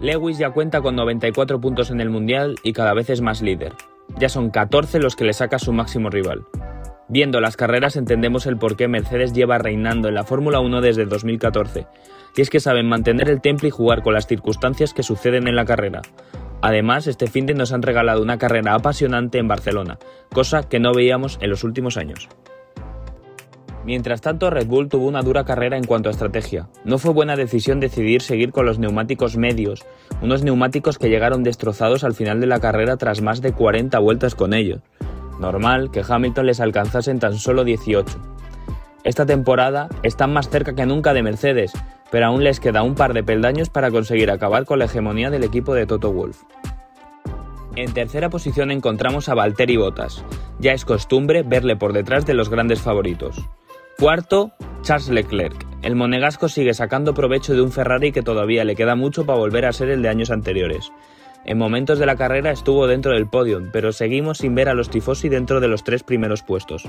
Lewis 0.00 0.38
ya 0.38 0.50
cuenta 0.50 0.82
con 0.82 0.96
94 0.96 1.60
puntos 1.60 1.90
en 1.90 2.00
el 2.00 2.10
Mundial 2.10 2.56
y 2.62 2.72
cada 2.72 2.94
vez 2.94 3.10
es 3.10 3.20
más 3.20 3.42
líder. 3.42 3.72
Ya 4.18 4.28
son 4.28 4.50
14 4.50 4.98
los 4.98 5.16
que 5.16 5.24
le 5.24 5.32
saca 5.32 5.58
su 5.58 5.72
máximo 5.72 6.10
rival. 6.10 6.44
Viendo 7.08 7.40
las 7.40 7.56
carreras 7.56 7.96
entendemos 7.96 8.46
el 8.46 8.56
por 8.56 8.76
qué 8.76 8.88
Mercedes 8.88 9.34
lleva 9.34 9.58
reinando 9.58 10.08
en 10.08 10.14
la 10.14 10.24
Fórmula 10.24 10.60
1 10.60 10.80
desde 10.80 11.04
2014, 11.04 11.86
y 12.36 12.40
es 12.40 12.48
que 12.48 12.60
saben 12.60 12.88
mantener 12.88 13.28
el 13.28 13.42
temple 13.42 13.68
y 13.68 13.70
jugar 13.70 14.02
con 14.02 14.14
las 14.14 14.26
circunstancias 14.26 14.94
que 14.94 15.02
suceden 15.02 15.46
en 15.46 15.56
la 15.56 15.66
carrera. 15.66 16.00
Además, 16.62 17.06
este 17.06 17.26
fin 17.26 17.44
de 17.44 17.52
nos 17.52 17.72
han 17.72 17.82
regalado 17.82 18.22
una 18.22 18.38
carrera 18.38 18.74
apasionante 18.74 19.38
en 19.38 19.48
Barcelona, 19.48 19.98
cosa 20.32 20.66
que 20.66 20.80
no 20.80 20.94
veíamos 20.94 21.38
en 21.42 21.50
los 21.50 21.62
últimos 21.62 21.98
años. 21.98 22.28
Mientras 23.84 24.22
tanto, 24.22 24.48
Red 24.48 24.66
Bull 24.66 24.88
tuvo 24.88 25.06
una 25.06 25.20
dura 25.20 25.44
carrera 25.44 25.76
en 25.76 25.84
cuanto 25.84 26.08
a 26.08 26.12
estrategia. 26.12 26.68
No 26.86 26.96
fue 26.96 27.12
buena 27.12 27.36
decisión 27.36 27.80
decidir 27.80 28.22
seguir 28.22 28.50
con 28.50 28.64
los 28.64 28.78
neumáticos 28.78 29.36
medios, 29.36 29.84
unos 30.22 30.42
neumáticos 30.42 30.96
que 30.96 31.10
llegaron 31.10 31.42
destrozados 31.42 32.02
al 32.02 32.14
final 32.14 32.40
de 32.40 32.46
la 32.46 32.60
carrera 32.60 32.96
tras 32.96 33.20
más 33.20 33.42
de 33.42 33.52
40 33.52 33.98
vueltas 33.98 34.34
con 34.34 34.54
ellos. 34.54 34.80
Normal 35.38 35.90
que 35.90 36.04
Hamilton 36.06 36.46
les 36.46 36.60
alcanzase 36.60 37.10
en 37.10 37.18
tan 37.18 37.38
solo 37.38 37.64
18. 37.64 38.18
Esta 39.04 39.26
temporada 39.26 39.88
están 40.02 40.32
más 40.32 40.48
cerca 40.48 40.74
que 40.74 40.86
nunca 40.86 41.12
de 41.12 41.22
Mercedes, 41.22 41.72
pero 42.10 42.26
aún 42.26 42.44
les 42.44 42.60
queda 42.60 42.82
un 42.82 42.94
par 42.94 43.12
de 43.12 43.22
peldaños 43.22 43.68
para 43.68 43.90
conseguir 43.90 44.30
acabar 44.30 44.64
con 44.64 44.78
la 44.78 44.86
hegemonía 44.86 45.30
del 45.30 45.44
equipo 45.44 45.74
de 45.74 45.86
Toto 45.86 46.12
Wolff. 46.12 46.42
En 47.76 47.92
tercera 47.92 48.30
posición 48.30 48.70
encontramos 48.70 49.28
a 49.28 49.34
Valtteri 49.34 49.76
Bottas. 49.76 50.24
Ya 50.60 50.72
es 50.72 50.84
costumbre 50.84 51.42
verle 51.42 51.76
por 51.76 51.92
detrás 51.92 52.24
de 52.24 52.34
los 52.34 52.48
grandes 52.48 52.80
favoritos. 52.80 53.36
Cuarto, 53.98 54.52
Charles 54.82 55.08
Leclerc. 55.08 55.66
El 55.82 55.96
monegasco 55.96 56.48
sigue 56.48 56.72
sacando 56.72 57.14
provecho 57.14 57.52
de 57.52 57.62
un 57.62 57.72
Ferrari 57.72 58.12
que 58.12 58.22
todavía 58.22 58.64
le 58.64 58.76
queda 58.76 58.94
mucho 58.94 59.26
para 59.26 59.38
volver 59.38 59.66
a 59.66 59.72
ser 59.72 59.90
el 59.90 60.02
de 60.02 60.08
años 60.08 60.30
anteriores. 60.30 60.92
En 61.44 61.58
momentos 61.58 61.98
de 61.98 62.06
la 62.06 62.16
carrera 62.16 62.50
estuvo 62.50 62.86
dentro 62.86 63.12
del 63.12 63.28
podio, 63.28 63.62
pero 63.72 63.92
seguimos 63.92 64.38
sin 64.38 64.54
ver 64.54 64.68
a 64.68 64.74
los 64.74 64.88
tifosi 64.88 65.28
dentro 65.28 65.60
de 65.60 65.68
los 65.68 65.84
tres 65.84 66.02
primeros 66.02 66.42
puestos. 66.42 66.88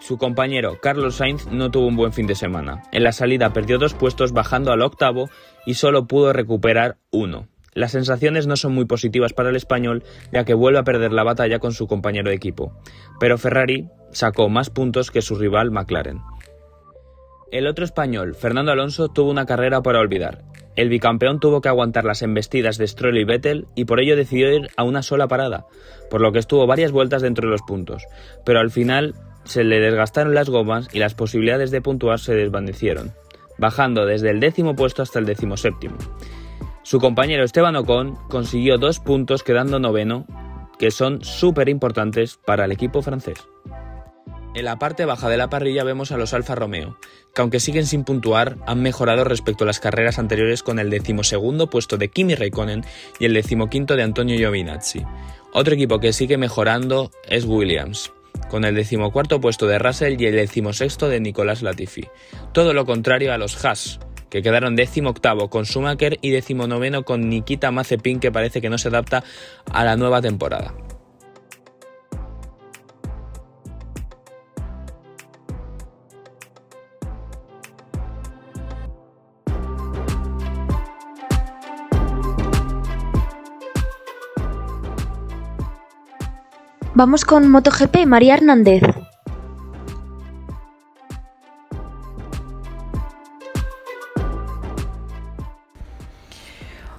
Su 0.00 0.18
compañero 0.18 0.78
Carlos 0.82 1.14
Sainz 1.14 1.46
no 1.46 1.70
tuvo 1.70 1.86
un 1.86 1.96
buen 1.96 2.12
fin 2.12 2.26
de 2.26 2.34
semana. 2.34 2.82
En 2.92 3.04
la 3.04 3.12
salida 3.12 3.52
perdió 3.52 3.78
dos 3.78 3.94
puestos 3.94 4.32
bajando 4.32 4.72
al 4.72 4.82
octavo 4.82 5.30
y 5.64 5.74
solo 5.74 6.06
pudo 6.06 6.32
recuperar 6.32 6.98
uno. 7.10 7.48
Las 7.72 7.92
sensaciones 7.92 8.46
no 8.46 8.56
son 8.56 8.74
muy 8.74 8.84
positivas 8.84 9.32
para 9.32 9.48
el 9.48 9.56
español, 9.56 10.04
ya 10.32 10.44
que 10.44 10.54
vuelve 10.54 10.78
a 10.78 10.84
perder 10.84 11.12
la 11.12 11.24
batalla 11.24 11.58
con 11.58 11.72
su 11.72 11.86
compañero 11.86 12.28
de 12.28 12.36
equipo. 12.36 12.72
Pero 13.18 13.38
Ferrari 13.38 13.88
sacó 14.12 14.48
más 14.48 14.70
puntos 14.70 15.10
que 15.10 15.22
su 15.22 15.36
rival 15.36 15.70
McLaren. 15.70 16.20
El 17.50 17.66
otro 17.66 17.84
español, 17.84 18.34
Fernando 18.34 18.72
Alonso, 18.72 19.08
tuvo 19.08 19.30
una 19.30 19.46
carrera 19.46 19.82
para 19.82 20.00
olvidar. 20.00 20.44
El 20.76 20.88
bicampeón 20.88 21.38
tuvo 21.38 21.60
que 21.60 21.68
aguantar 21.68 22.04
las 22.04 22.22
embestidas 22.22 22.78
de 22.78 22.88
Stroll 22.88 23.18
y 23.18 23.24
Vettel 23.24 23.66
y 23.76 23.84
por 23.84 24.00
ello 24.00 24.16
decidió 24.16 24.52
ir 24.52 24.70
a 24.76 24.82
una 24.82 25.02
sola 25.02 25.28
parada, 25.28 25.66
por 26.10 26.20
lo 26.20 26.32
que 26.32 26.40
estuvo 26.40 26.66
varias 26.66 26.90
vueltas 26.90 27.22
dentro 27.22 27.46
de 27.46 27.52
los 27.52 27.62
puntos, 27.62 28.04
pero 28.44 28.58
al 28.58 28.70
final 28.70 29.14
se 29.44 29.62
le 29.62 29.78
desgastaron 29.78 30.34
las 30.34 30.50
gomas 30.50 30.88
y 30.92 30.98
las 30.98 31.14
posibilidades 31.14 31.70
de 31.70 31.80
puntuar 31.80 32.18
se 32.18 32.34
desvanecieron, 32.34 33.12
bajando 33.58 34.04
desde 34.04 34.30
el 34.30 34.40
décimo 34.40 34.74
puesto 34.74 35.02
hasta 35.02 35.20
el 35.20 35.26
décimo 35.26 35.56
séptimo. 35.56 35.96
Su 36.82 36.98
compañero 36.98 37.44
Esteban 37.44 37.76
Ocon 37.76 38.16
consiguió 38.28 38.76
dos 38.76 38.98
puntos 38.98 39.42
quedando 39.42 39.78
noveno, 39.78 40.26
que 40.78 40.90
son 40.90 41.22
súper 41.22 41.68
importantes 41.68 42.38
para 42.44 42.64
el 42.64 42.72
equipo 42.72 43.00
francés. 43.00 43.38
En 44.54 44.64
la 44.66 44.78
parte 44.78 45.04
baja 45.04 45.28
de 45.28 45.36
la 45.36 45.50
parrilla 45.50 45.82
vemos 45.82 46.12
a 46.12 46.16
los 46.16 46.32
Alfa 46.32 46.54
Romeo, 46.54 46.96
que 47.34 47.42
aunque 47.42 47.58
siguen 47.58 47.86
sin 47.86 48.04
puntuar, 48.04 48.56
han 48.66 48.82
mejorado 48.82 49.24
respecto 49.24 49.64
a 49.64 49.66
las 49.66 49.80
carreras 49.80 50.20
anteriores 50.20 50.62
con 50.62 50.78
el 50.78 50.90
decimosegundo 50.90 51.68
puesto 51.68 51.96
de 51.96 52.08
Kimi 52.08 52.36
Raikkonen 52.36 52.84
y 53.18 53.24
el 53.24 53.34
decimoquinto 53.34 53.96
de 53.96 54.04
Antonio 54.04 54.36
Giovinazzi. 54.36 55.04
Otro 55.52 55.74
equipo 55.74 55.98
que 55.98 56.12
sigue 56.12 56.38
mejorando 56.38 57.10
es 57.28 57.44
Williams, 57.46 58.12
con 58.48 58.64
el 58.64 58.76
decimocuarto 58.76 59.40
puesto 59.40 59.66
de 59.66 59.80
Russell 59.80 60.20
y 60.20 60.26
el 60.26 60.36
decimosexto 60.36 61.08
de 61.08 61.18
Nicolás 61.18 61.62
Latifi. 61.62 62.06
Todo 62.52 62.72
lo 62.74 62.86
contrario 62.86 63.32
a 63.32 63.38
los 63.38 63.64
Haas, 63.64 63.98
que 64.30 64.42
quedaron 64.42 64.76
décimo 64.76 65.10
octavo 65.10 65.50
con 65.50 65.64
Schumacher 65.64 66.18
y 66.20 66.30
decimonoveno 66.30 67.04
con 67.04 67.28
Nikita 67.28 67.72
Mazepin, 67.72 68.20
que 68.20 68.30
parece 68.30 68.60
que 68.60 68.70
no 68.70 68.78
se 68.78 68.86
adapta 68.86 69.24
a 69.72 69.84
la 69.84 69.96
nueva 69.96 70.22
temporada. 70.22 70.74
Vamos 86.96 87.24
con 87.24 87.50
MotoGP, 87.50 88.06
María 88.06 88.34
Hernández. 88.34 88.82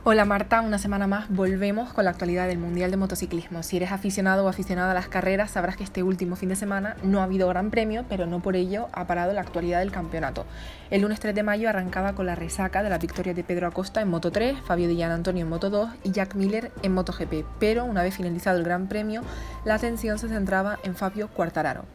Hola 0.07 0.24
Marta, 0.24 0.62
una 0.62 0.77
semana 0.77 1.07
más 1.07 1.27
volvemos 1.29 1.91
con 1.91 2.05
la 2.05 2.12
actualidad 2.12 2.47
del 2.47 2.59
Mundial 2.59 2.91
de 2.91 2.97
Motociclismo. 2.97 3.63
Si 3.63 3.77
eres 3.77 3.91
aficionado 3.91 4.45
o 4.45 4.47
aficionada 4.47 4.91
a 4.91 4.93
las 4.93 5.07
carreras, 5.07 5.50
sabrás 5.50 5.77
que 5.77 5.83
este 5.83 6.03
último 6.03 6.35
fin 6.35 6.50
de 6.50 6.55
semana 6.55 6.95
no 7.01 7.21
ha 7.21 7.24
habido 7.24 7.47
gran 7.47 7.71
premio, 7.71 8.05
pero 8.07 8.27
no 8.27 8.39
por 8.39 8.55
ello 8.55 8.88
ha 8.93 9.07
parado 9.07 9.33
la 9.33 9.41
actualidad 9.41 9.79
del 9.79 9.91
campeonato. 9.91 10.45
El 10.91 11.01
lunes 11.01 11.19
3 11.19 11.33
de 11.33 11.41
mayo 11.41 11.69
arrancaba 11.69 12.13
con 12.13 12.27
la 12.27 12.35
resaca 12.35 12.83
de 12.83 12.91
la 12.91 13.00
victoria 13.00 13.33
de 13.33 13.43
Pedro 13.43 13.65
Acosta 13.65 14.00
en 14.00 14.09
Moto 14.09 14.31
3, 14.31 14.59
Fabio 14.63 14.88
Di 14.88 15.01
Antonio 15.01 15.41
en 15.41 15.50
Moto 15.50 15.71
2 15.71 15.89
y 16.03 16.12
Jack 16.12 16.35
Miller 16.35 16.71
en 16.83 16.93
MotoGP, 16.93 17.43
pero 17.59 17.83
una 17.83 18.03
vez 18.03 18.15
finalizado 18.15 18.59
el 18.59 18.63
Gran 18.63 18.88
Premio, 18.88 19.24
la 19.63 19.74
atención 19.74 20.19
se 20.19 20.27
centraba 20.27 20.77
en 20.83 20.95
Fabio 20.95 21.29
Quartararo. 21.29 21.85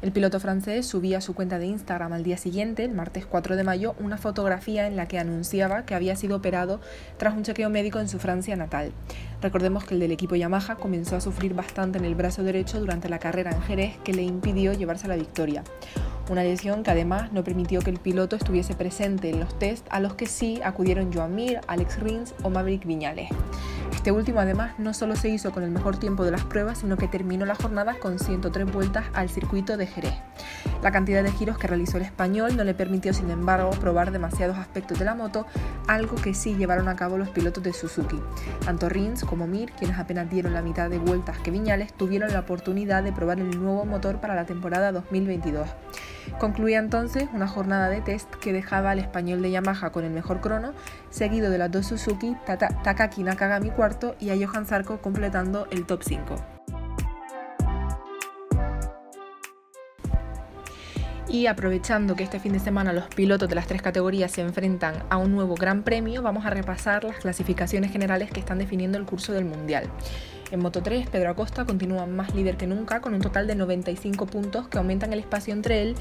El 0.00 0.12
piloto 0.12 0.38
francés 0.38 0.86
subía 0.86 1.18
a 1.18 1.20
su 1.20 1.34
cuenta 1.34 1.58
de 1.58 1.66
Instagram 1.66 2.12
al 2.12 2.22
día 2.22 2.36
siguiente, 2.36 2.84
el 2.84 2.92
martes 2.92 3.26
4 3.26 3.56
de 3.56 3.64
mayo, 3.64 3.96
una 3.98 4.16
fotografía 4.16 4.86
en 4.86 4.94
la 4.94 5.08
que 5.08 5.18
anunciaba 5.18 5.84
que 5.84 5.96
había 5.96 6.14
sido 6.14 6.36
operado 6.36 6.80
tras 7.16 7.34
un 7.34 7.42
chequeo 7.42 7.68
médico 7.68 7.98
en 7.98 8.08
su 8.08 8.20
Francia 8.20 8.54
natal. 8.54 8.92
Recordemos 9.42 9.84
que 9.84 9.94
el 9.94 10.00
del 10.00 10.12
equipo 10.12 10.36
Yamaha 10.36 10.76
comenzó 10.76 11.16
a 11.16 11.20
sufrir 11.20 11.52
bastante 11.52 11.98
en 11.98 12.04
el 12.04 12.14
brazo 12.14 12.44
derecho 12.44 12.78
durante 12.78 13.08
la 13.08 13.18
carrera 13.18 13.50
en 13.50 13.60
Jerez 13.62 13.96
que 14.04 14.14
le 14.14 14.22
impidió 14.22 14.72
llevarse 14.72 15.08
la 15.08 15.16
victoria. 15.16 15.64
Una 16.30 16.44
lesión 16.44 16.84
que 16.84 16.92
además 16.92 17.32
no 17.32 17.42
permitió 17.42 17.80
que 17.80 17.90
el 17.90 17.98
piloto 17.98 18.36
estuviese 18.36 18.74
presente 18.74 19.30
en 19.30 19.40
los 19.40 19.58
test 19.58 19.84
a 19.90 19.98
los 19.98 20.14
que 20.14 20.26
sí 20.26 20.60
acudieron 20.62 21.12
Joan 21.12 21.34
Mir, 21.34 21.60
Alex 21.66 21.98
Rins 21.98 22.34
o 22.44 22.50
Maverick 22.50 22.86
Viñales. 22.86 23.30
Este 24.08 24.16
último 24.16 24.40
además 24.40 24.72
no 24.78 24.94
solo 24.94 25.16
se 25.16 25.28
hizo 25.28 25.52
con 25.52 25.62
el 25.62 25.70
mejor 25.70 25.98
tiempo 25.98 26.24
de 26.24 26.30
las 26.30 26.42
pruebas, 26.42 26.78
sino 26.78 26.96
que 26.96 27.08
terminó 27.08 27.44
la 27.44 27.54
jornada 27.54 27.92
con 28.00 28.18
103 28.18 28.72
vueltas 28.72 29.04
al 29.12 29.28
circuito 29.28 29.76
de 29.76 29.86
Jerez. 29.86 30.14
La 30.82 30.90
cantidad 30.90 31.22
de 31.22 31.30
giros 31.30 31.58
que 31.58 31.66
realizó 31.66 31.98
el 31.98 32.04
español 32.04 32.56
no 32.56 32.64
le 32.64 32.72
permitió, 32.72 33.12
sin 33.12 33.28
embargo, 33.28 33.68
probar 33.68 34.10
demasiados 34.10 34.56
aspectos 34.56 34.98
de 34.98 35.04
la 35.04 35.14
moto, 35.14 35.44
algo 35.88 36.16
que 36.16 36.32
sí 36.32 36.54
llevaron 36.54 36.88
a 36.88 36.96
cabo 36.96 37.18
los 37.18 37.28
pilotos 37.28 37.62
de 37.62 37.74
Suzuki. 37.74 38.18
Tanto 38.64 38.88
Rins 38.88 39.24
como 39.24 39.46
Mir, 39.46 39.72
quienes 39.72 39.98
apenas 39.98 40.30
dieron 40.30 40.54
la 40.54 40.62
mitad 40.62 40.88
de 40.88 40.98
vueltas 40.98 41.36
que 41.40 41.50
Viñales, 41.50 41.92
tuvieron 41.92 42.32
la 42.32 42.40
oportunidad 42.40 43.02
de 43.02 43.12
probar 43.12 43.40
el 43.40 43.62
nuevo 43.62 43.84
motor 43.84 44.22
para 44.22 44.34
la 44.34 44.46
temporada 44.46 44.90
2022. 44.90 45.68
Concluía 46.38 46.78
entonces 46.78 47.28
una 47.32 47.48
jornada 47.48 47.88
de 47.88 48.00
test 48.00 48.32
que 48.36 48.52
dejaba 48.52 48.90
al 48.90 48.98
español 48.98 49.42
de 49.42 49.50
Yamaha 49.50 49.90
con 49.90 50.04
el 50.04 50.12
mejor 50.12 50.40
crono, 50.40 50.72
seguido 51.10 51.50
de 51.50 51.58
las 51.58 51.70
dos 51.70 51.86
Suzuki, 51.86 52.36
Takaki 52.46 53.22
Nakagami 53.22 53.70
cuarto 53.70 54.14
y 54.20 54.30
a 54.30 54.46
Johan 54.46 54.66
Zarco 54.66 55.00
completando 55.00 55.66
el 55.70 55.86
top 55.86 56.02
5. 56.02 56.36
Y 61.30 61.46
aprovechando 61.46 62.16
que 62.16 62.24
este 62.24 62.40
fin 62.40 62.54
de 62.54 62.58
semana 62.58 62.94
los 62.94 63.06
pilotos 63.08 63.50
de 63.50 63.54
las 63.54 63.66
tres 63.66 63.82
categorías 63.82 64.32
se 64.32 64.40
enfrentan 64.40 65.04
a 65.10 65.18
un 65.18 65.32
nuevo 65.32 65.56
Gran 65.56 65.82
Premio, 65.82 66.22
vamos 66.22 66.46
a 66.46 66.50
repasar 66.50 67.04
las 67.04 67.18
clasificaciones 67.18 67.92
generales 67.92 68.30
que 68.30 68.40
están 68.40 68.58
definiendo 68.58 68.96
el 68.96 69.04
curso 69.04 69.34
del 69.34 69.44
Mundial. 69.44 69.90
En 70.50 70.60
Moto 70.60 70.82
3, 70.82 71.08
Pedro 71.10 71.30
Acosta 71.30 71.66
continúa 71.66 72.06
más 72.06 72.34
líder 72.34 72.56
que 72.56 72.66
nunca, 72.66 73.00
con 73.00 73.12
un 73.12 73.20
total 73.20 73.46
de 73.46 73.54
95 73.54 74.24
puntos 74.26 74.66
que 74.68 74.78
aumentan 74.78 75.12
el 75.12 75.18
espacio 75.18 75.52
entre 75.52 75.82
él 75.82 75.94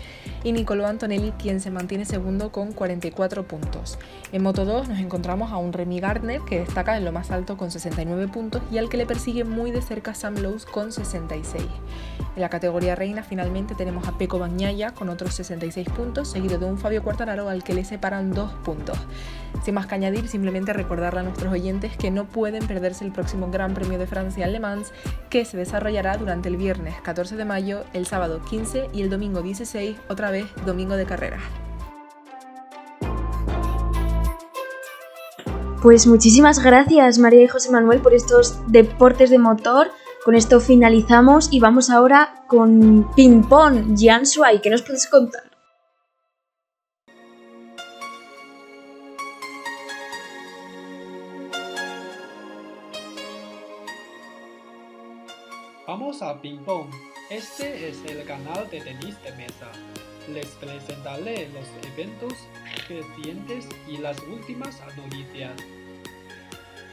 y 0.44 0.54
Nicolò 0.54 0.88
Antonelli, 0.88 1.32
quien 1.32 1.60
se 1.60 1.70
mantiene 1.70 2.06
segundo 2.06 2.50
con 2.52 2.72
44 2.72 3.46
puntos. 3.46 4.00
En 4.32 4.44
Moto 4.44 4.64
2 4.64 4.88
nos 4.88 5.00
encontramos 5.00 5.52
a 5.52 5.58
un 5.58 5.74
Remy 5.74 6.00
Gardner, 6.00 6.42
que 6.42 6.60
destaca 6.60 6.96
en 6.96 7.04
lo 7.04 7.12
más 7.12 7.30
alto 7.30 7.58
con 7.58 7.72
69 7.72 8.30
puntos, 8.30 8.62
y 8.72 8.78
al 8.78 8.88
que 8.88 8.96
le 8.96 9.06
persigue 9.06 9.44
muy 9.44 9.72
de 9.72 9.82
cerca 9.82 10.16
Sam 10.16 10.36
Lowe 10.36 10.64
con 10.72 10.94
66. 10.94 11.66
En 12.36 12.42
la 12.42 12.50
categoría 12.50 12.96
reina 12.96 13.24
finalmente 13.24 13.76
tenemos 13.76 14.08
a 14.08 14.18
Peco 14.18 14.40
Bagnaia 14.40 14.94
con 14.94 15.10
otros 15.10 15.34
66 15.34 15.90
puntos, 15.90 16.30
seguido 16.30 16.58
de 16.58 16.66
un 16.66 16.78
Fabio 16.78 17.04
Quartararo 17.04 17.50
al 17.50 17.66
que 17.66 17.74
le 17.74 17.84
separan 17.84 18.32
2 18.32 18.54
puntos. 18.64 18.98
Sin 19.64 19.76
más 19.76 19.88
que 19.88 19.96
añadir, 19.96 20.28
simplemente 20.28 20.74
recordarle 20.74 21.20
a 21.20 21.24
nuestros 21.24 21.52
oyentes 21.52 21.98
que 21.98 22.12
no 22.12 22.26
pueden 22.26 22.66
perderse 22.68 23.06
el 23.06 23.12
próximo 23.12 23.50
Gran 23.52 23.74
Premio 23.74 24.00
de 24.00 24.08
Francia 24.08 24.48
Le 24.48 24.60
Mans, 24.60 24.92
que 25.30 25.46
se 25.46 25.58
desarrollará 25.58 26.18
durante 26.18 26.50
el 26.50 26.58
viernes 26.58 26.96
14 27.02 27.36
de 27.36 27.46
mayo, 27.46 27.84
el 27.94 28.06
sábado 28.06 28.42
15 28.50 28.90
y 28.94 29.02
el 29.02 29.10
domingo 29.10 29.42
16, 29.42 29.98
otra 30.10 30.32
vez 30.32 30.46
domingo 30.66 30.96
de 30.96 31.06
carrera. 31.06 31.38
Pues 35.82 36.08
muchísimas 36.08 36.64
gracias 36.64 37.20
María 37.20 37.44
y 37.44 37.48
José 37.48 37.72
Manuel 37.72 38.00
por 38.00 38.14
estos 38.14 38.60
deportes 38.68 39.30
de 39.30 39.38
motor. 39.38 39.92
Con 40.26 40.36
esto 40.36 40.60
finalizamos 40.60 41.50
y 41.52 41.60
vamos 41.60 41.90
ahora 41.90 42.44
con 42.48 43.10
ping 43.16 43.44
pong. 43.44 43.96
Jan 43.98 44.26
Suay, 44.26 44.60
¿qué 44.60 44.70
nos 44.70 44.82
puedes 44.82 45.08
contar? 45.08 45.47
Vamos 56.00 56.22
a 56.22 56.40
Ping 56.40 56.60
Pong. 56.60 56.92
Este 57.32 57.90
es 57.90 58.06
el 58.06 58.24
canal 58.24 58.70
de 58.70 58.82
tenis 58.82 59.20
de 59.24 59.32
mesa. 59.32 59.72
Les 60.32 60.46
presentaré 60.58 61.50
los 61.50 61.68
eventos 61.92 62.34
recientes 62.88 63.68
y 63.90 63.98
las 63.98 64.22
últimas 64.28 64.80
noticias. 64.96 65.60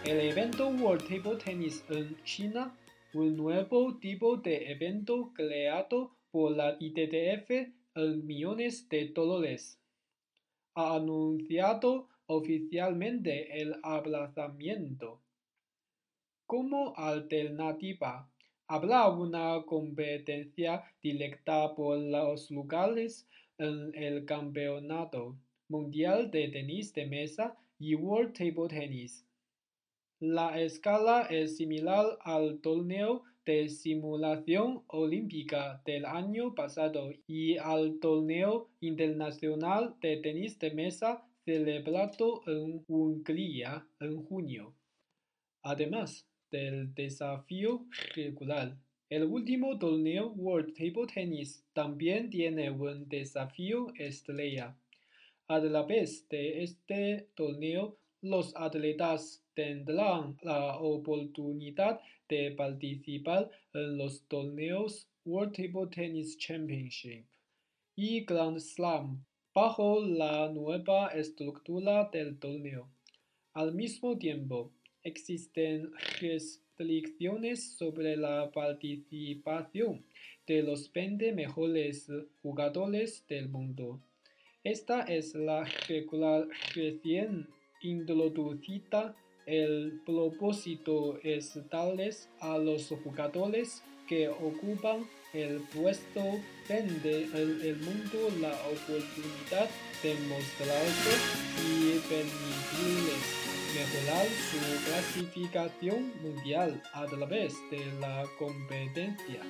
El 0.06 0.20
evento 0.20 0.68
World 0.68 1.06
Table 1.06 1.36
Tennis 1.36 1.84
en 1.90 2.16
China, 2.24 2.74
un 3.12 3.36
nuevo 3.36 3.98
tipo 3.98 4.38
de 4.38 4.72
evento 4.72 5.34
creado 5.34 6.16
por 6.30 6.52
la 6.52 6.74
ITTF 6.80 7.50
en 7.96 8.24
millones 8.24 8.88
de 8.88 9.08
dólares, 9.08 9.78
ha 10.74 10.96
anunciado 10.96 12.08
oficialmente 12.24 13.60
el 13.60 13.76
aplazamiento. 13.82 15.20
Como 16.46 16.96
alternativa, 16.96 18.30
Habrá 18.66 19.08
una 19.08 19.62
competencia 19.66 20.82
directa 21.02 21.74
por 21.74 21.98
los 21.98 22.50
lugares 22.50 23.28
en 23.58 23.94
el 23.94 24.24
Campeonato 24.24 25.36
Mundial 25.68 26.30
de 26.30 26.48
Tenis 26.48 26.92
de 26.94 27.06
Mesa 27.06 27.56
y 27.78 27.94
World 27.94 28.32
Table 28.32 28.68
Tennis. 28.68 29.26
La 30.20 30.58
escala 30.60 31.26
es 31.28 31.58
similar 31.58 32.18
al 32.22 32.60
torneo 32.60 33.24
de 33.44 33.68
simulación 33.68 34.82
olímpica 34.86 35.82
del 35.84 36.06
año 36.06 36.54
pasado 36.54 37.10
y 37.26 37.58
al 37.58 37.98
torneo 38.00 38.70
internacional 38.80 39.94
de 40.00 40.16
tenis 40.16 40.58
de 40.58 40.70
mesa 40.70 41.22
celebrado 41.44 42.40
en 42.46 42.82
Hungría 42.88 43.86
en 44.00 44.24
junio. 44.24 44.74
Además, 45.62 46.26
del 46.54 46.94
desafío 46.94 47.84
regular. 48.14 48.76
El 49.10 49.24
último 49.24 49.76
torneo 49.76 50.28
World 50.36 50.72
Table 50.74 51.08
Tennis 51.12 51.64
también 51.72 52.30
tiene 52.30 52.70
un 52.70 53.08
desafío 53.08 53.92
estrella. 53.98 54.76
A 55.48 55.58
la 55.58 55.82
vez 55.82 56.28
de 56.28 56.62
este 56.62 57.28
torneo, 57.34 57.98
los 58.22 58.54
atletas 58.54 59.42
tendrán 59.54 60.38
la 60.42 60.78
oportunidad 60.78 62.00
de 62.28 62.52
participar 62.52 63.50
en 63.72 63.98
los 63.98 64.22
torneos 64.28 65.08
World 65.24 65.56
Table 65.56 65.88
Tennis 65.90 66.38
Championship 66.38 67.24
y 67.96 68.24
Grand 68.24 68.60
Slam 68.60 69.24
bajo 69.52 70.04
la 70.04 70.48
nueva 70.52 71.08
estructura 71.08 72.08
del 72.12 72.38
torneo. 72.38 72.88
Al 73.54 73.74
mismo 73.74 74.16
tiempo, 74.16 74.72
existen 75.04 75.92
restricciones 76.20 77.76
sobre 77.76 78.16
la 78.16 78.50
participación 78.50 80.04
de 80.46 80.62
los 80.62 80.92
20 80.92 81.32
mejores 81.32 82.10
jugadores 82.42 83.24
del 83.28 83.48
mundo. 83.48 84.00
Esta 84.64 85.02
es 85.02 85.34
la 85.34 85.64
regular 85.88 86.48
recién 86.74 87.48
introducida. 87.82 89.14
El 89.46 90.00
propósito 90.06 91.18
es 91.22 91.58
darles 91.70 92.30
a 92.40 92.56
los 92.56 92.88
jugadores 92.88 93.82
que 94.08 94.28
ocupan 94.28 95.06
el 95.34 95.60
puesto 95.74 96.20
vende 96.68 97.24
el, 97.24 97.60
el 97.62 97.76
mundo 97.78 98.30
la 98.40 98.52
oportunidad 98.68 99.68
de 100.02 100.14
mostrarse 100.28 101.10
y 101.66 101.98
permitirles 102.08 103.43
mejorar 103.74 104.26
su 104.50 104.84
clasificación 104.84 106.12
mundial 106.22 106.80
a 106.92 107.06
través 107.06 107.54
de 107.70 107.84
la 108.00 108.24
competencia. 108.38 109.40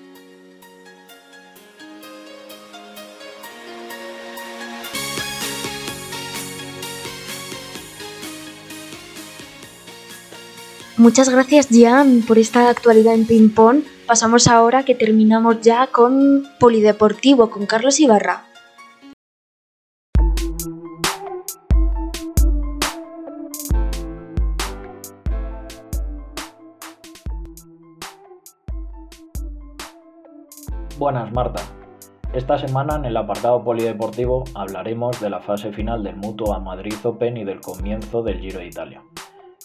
Muchas 10.97 11.29
gracias, 11.29 11.69
Jan, 11.71 12.23
por 12.23 12.39
esta 12.39 12.71
actualidad 12.71 13.15
en 13.15 13.27
ping-pong. 13.27 13.83
Pasamos 14.07 14.47
ahora 14.47 14.85
que 14.85 14.95
terminamos 14.95 15.61
ya 15.61 15.89
con 15.89 16.47
Polideportivo, 16.59 17.51
con 17.51 17.67
Carlos 17.67 18.01
Ibarra. 18.01 18.54
Buenas, 31.05 31.31
Marta. 31.33 31.63
Esta 32.33 32.57
semana 32.57 32.97
en 32.97 33.05
el 33.05 33.19
apartado 33.19 33.63
polideportivo 33.63 34.45
hablaremos 34.55 35.21
de 35.21 35.29
la 35.29 35.41
fase 35.41 35.71
final 35.71 36.03
del 36.03 36.17
Mutua 36.17 36.61
Madrid 36.61 36.95
Open 37.03 37.37
y 37.37 37.45
del 37.45 37.61
comienzo 37.61 38.23
del 38.23 38.41
Giro 38.41 38.61
de 38.61 38.69
Italia. 38.69 39.03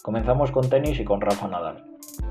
Comenzamos 0.02 0.50
con 0.50 0.68
tenis 0.68 1.00
y 1.00 1.04
con 1.04 1.22
Rafa 1.22 1.48
Nadal. 1.48 1.82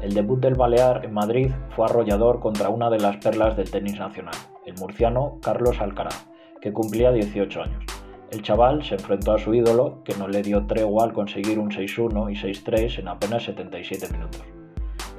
El 0.04 0.14
debut 0.14 0.40
del 0.40 0.54
Balear 0.54 1.06
en 1.06 1.16
Madrid 1.16 1.50
fue 1.76 1.86
arrollador 1.86 2.40
contra 2.40 2.70
una 2.70 2.92
de 2.92 3.00
las 3.00 3.18
perlas 3.18 3.58
del 3.58 3.72
tenis 3.72 3.98
nacional, 3.98 4.36
el 4.68 4.76
murciano 4.76 5.40
Carlos 5.42 5.82
Alcaraz, 5.82 6.28
que 6.62 6.72
cumplía 6.72 7.12
18 7.12 7.64
años. 7.64 7.84
El 8.30 8.44
chaval 8.44 8.84
se 8.84 8.94
enfrentó 8.94 9.32
a 9.32 9.40
su 9.40 9.56
ídolo, 9.56 10.04
que 10.04 10.16
no 10.18 10.28
le 10.28 10.44
dio 10.44 10.68
tregua 10.68 11.06
al 11.06 11.14
conseguir 11.14 11.58
un 11.58 11.72
6-1 11.72 12.32
y 12.32 12.36
6-3 12.36 13.00
en 13.00 13.08
apenas 13.08 13.42
77 13.42 14.08
minutos. 14.14 14.59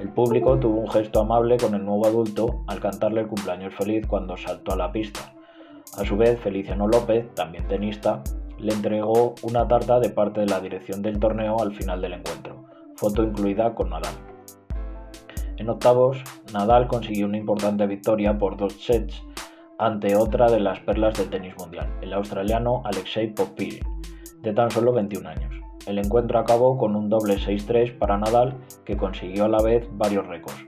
El 0.01 0.09
público 0.09 0.57
tuvo 0.57 0.79
un 0.79 0.89
gesto 0.89 1.19
amable 1.19 1.57
con 1.57 1.75
el 1.75 1.85
nuevo 1.85 2.07
adulto 2.07 2.63
al 2.65 2.79
cantarle 2.79 3.21
el 3.21 3.27
cumpleaños 3.27 3.75
feliz 3.75 4.07
cuando 4.07 4.35
saltó 4.35 4.73
a 4.73 4.75
la 4.75 4.91
pista. 4.91 5.31
A 5.95 6.03
su 6.03 6.17
vez, 6.17 6.39
Feliciano 6.39 6.87
López, 6.87 7.31
también 7.35 7.67
tenista, 7.67 8.23
le 8.57 8.73
entregó 8.73 9.35
una 9.43 9.67
tarta 9.67 9.99
de 9.99 10.09
parte 10.09 10.39
de 10.39 10.47
la 10.47 10.59
dirección 10.59 11.03
del 11.03 11.19
torneo 11.19 11.61
al 11.61 11.75
final 11.75 12.01
del 12.01 12.13
encuentro, 12.13 12.65
foto 12.95 13.21
incluida 13.21 13.75
con 13.75 13.91
Nadal. 13.91 14.15
En 15.57 15.69
octavos, 15.69 16.17
Nadal 16.51 16.87
consiguió 16.87 17.27
una 17.27 17.37
importante 17.37 17.85
victoria 17.85 18.35
por 18.39 18.57
dos 18.57 18.73
sets 18.73 19.21
ante 19.77 20.15
otra 20.15 20.49
de 20.49 20.61
las 20.61 20.79
perlas 20.79 21.15
del 21.19 21.29
tenis 21.29 21.53
mundial, 21.59 21.87
el 22.01 22.13
australiano 22.13 22.81
Alexei 22.85 23.27
Popil, 23.27 23.85
de 24.41 24.51
tan 24.51 24.71
solo 24.71 24.93
21 24.93 25.29
años. 25.29 25.70
El 25.87 25.97
encuentro 25.97 26.39
acabó 26.39 26.77
con 26.77 26.95
un 26.95 27.09
doble 27.09 27.35
6-3 27.35 27.97
para 27.97 28.17
Nadal, 28.17 28.57
que 28.85 28.97
consiguió 28.97 29.45
a 29.45 29.49
la 29.49 29.61
vez 29.61 29.87
varios 29.91 30.27
récords. 30.27 30.65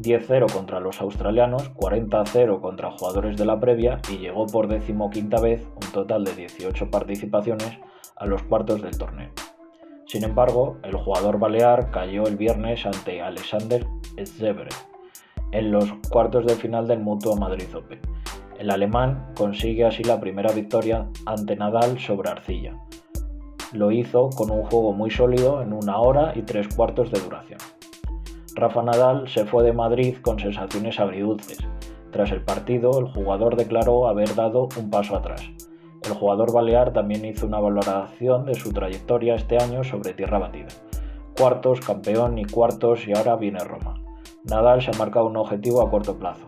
10-0 0.00 0.52
contra 0.52 0.80
los 0.80 1.00
australianos, 1.00 1.74
40-0 1.74 2.60
contra 2.60 2.92
jugadores 2.92 3.36
de 3.36 3.44
la 3.44 3.58
previa 3.58 4.00
y 4.10 4.18
llegó 4.18 4.46
por 4.46 4.68
decimoquinta 4.68 5.40
vez, 5.40 5.66
un 5.74 5.92
total 5.92 6.24
de 6.24 6.34
18 6.34 6.90
participaciones, 6.90 7.78
a 8.16 8.26
los 8.26 8.42
cuartos 8.44 8.80
del 8.82 8.96
torneo. 8.96 9.30
Sin 10.06 10.24
embargo, 10.24 10.78
el 10.84 10.96
jugador 10.96 11.38
balear 11.38 11.90
cayó 11.90 12.24
el 12.26 12.36
viernes 12.36 12.86
ante 12.86 13.20
Alexander 13.20 13.86
Zverev 14.24 14.68
en 15.52 15.70
los 15.70 15.92
cuartos 16.10 16.46
de 16.46 16.54
final 16.54 16.86
del 16.86 17.00
Mutuo 17.00 17.36
Madrid 17.36 17.74
Open. 17.74 18.00
El 18.58 18.70
alemán 18.70 19.32
consigue 19.36 19.84
así 19.84 20.02
la 20.04 20.20
primera 20.20 20.52
victoria 20.52 21.08
ante 21.26 21.56
Nadal 21.56 21.98
sobre 21.98 22.30
arcilla. 22.30 22.74
Lo 23.72 23.92
hizo 23.92 24.30
con 24.30 24.50
un 24.50 24.62
juego 24.64 24.94
muy 24.94 25.10
sólido 25.10 25.60
en 25.60 25.74
una 25.74 25.98
hora 25.98 26.32
y 26.34 26.42
tres 26.42 26.74
cuartos 26.74 27.10
de 27.10 27.20
duración. 27.20 27.58
Rafa 28.54 28.82
Nadal 28.82 29.28
se 29.28 29.44
fue 29.44 29.62
de 29.62 29.74
Madrid 29.74 30.16
con 30.22 30.38
sensaciones 30.38 30.98
agridulces. 30.98 31.58
Tras 32.10 32.32
el 32.32 32.42
partido, 32.42 32.98
el 32.98 33.06
jugador 33.12 33.56
declaró 33.56 34.08
haber 34.08 34.34
dado 34.34 34.68
un 34.78 34.88
paso 34.88 35.16
atrás. 35.16 35.42
El 36.02 36.14
jugador 36.14 36.50
balear 36.50 36.94
también 36.94 37.26
hizo 37.26 37.46
una 37.46 37.60
valoración 37.60 38.46
de 38.46 38.54
su 38.54 38.72
trayectoria 38.72 39.34
este 39.34 39.58
año 39.58 39.84
sobre 39.84 40.14
tierra 40.14 40.38
batida. 40.38 40.68
Cuartos, 41.38 41.80
campeón 41.80 42.38
y 42.38 42.46
cuartos 42.46 43.06
y 43.06 43.12
ahora 43.12 43.36
viene 43.36 43.58
Roma. 43.60 44.00
Nadal 44.44 44.80
se 44.80 44.90
ha 44.90 44.98
marcado 44.98 45.26
un 45.26 45.36
objetivo 45.36 45.82
a 45.82 45.90
corto 45.90 46.18
plazo. 46.18 46.46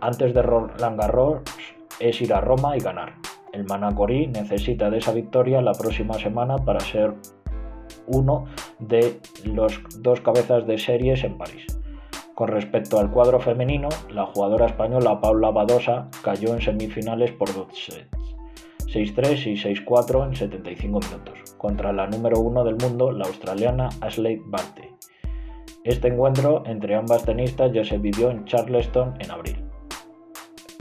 Antes 0.00 0.34
de 0.34 0.42
Roland 0.42 1.00
Garros 1.00 1.42
es 2.00 2.20
ir 2.20 2.34
a 2.34 2.40
Roma 2.40 2.76
y 2.76 2.80
ganar. 2.80 3.14
El 3.56 3.64
Manacorí 3.64 4.26
necesita 4.26 4.90
de 4.90 4.98
esa 4.98 5.12
victoria 5.12 5.62
la 5.62 5.72
próxima 5.72 6.12
semana 6.18 6.56
para 6.58 6.78
ser 6.78 7.14
uno 8.06 8.44
de 8.78 9.18
los 9.44 9.80
dos 10.00 10.20
cabezas 10.20 10.66
de 10.66 10.76
series 10.76 11.24
en 11.24 11.38
París. 11.38 11.64
Con 12.34 12.48
respecto 12.48 12.98
al 12.98 13.10
cuadro 13.10 13.40
femenino, 13.40 13.88
la 14.10 14.26
jugadora 14.26 14.66
española 14.66 15.22
Paula 15.22 15.52
Badosa 15.52 16.10
cayó 16.22 16.52
en 16.52 16.60
semifinales 16.60 17.32
por 17.32 17.54
dos 17.54 17.68
sets, 17.72 18.10
6-3 18.92 19.46
y 19.46 19.84
6-4 19.86 20.26
en 20.26 20.36
75 20.36 21.00
minutos, 21.00 21.54
contra 21.56 21.94
la 21.94 22.06
número 22.08 22.38
uno 22.40 22.62
del 22.62 22.76
mundo, 22.76 23.10
la 23.10 23.24
australiana 23.24 23.88
Ashley 24.02 24.38
Barty. 24.44 24.84
Este 25.82 26.08
encuentro 26.08 26.62
entre 26.66 26.94
ambas 26.94 27.24
tenistas 27.24 27.72
ya 27.72 27.86
se 27.86 27.96
vivió 27.96 28.30
en 28.30 28.44
Charleston 28.44 29.14
en 29.18 29.30
abril. 29.30 29.64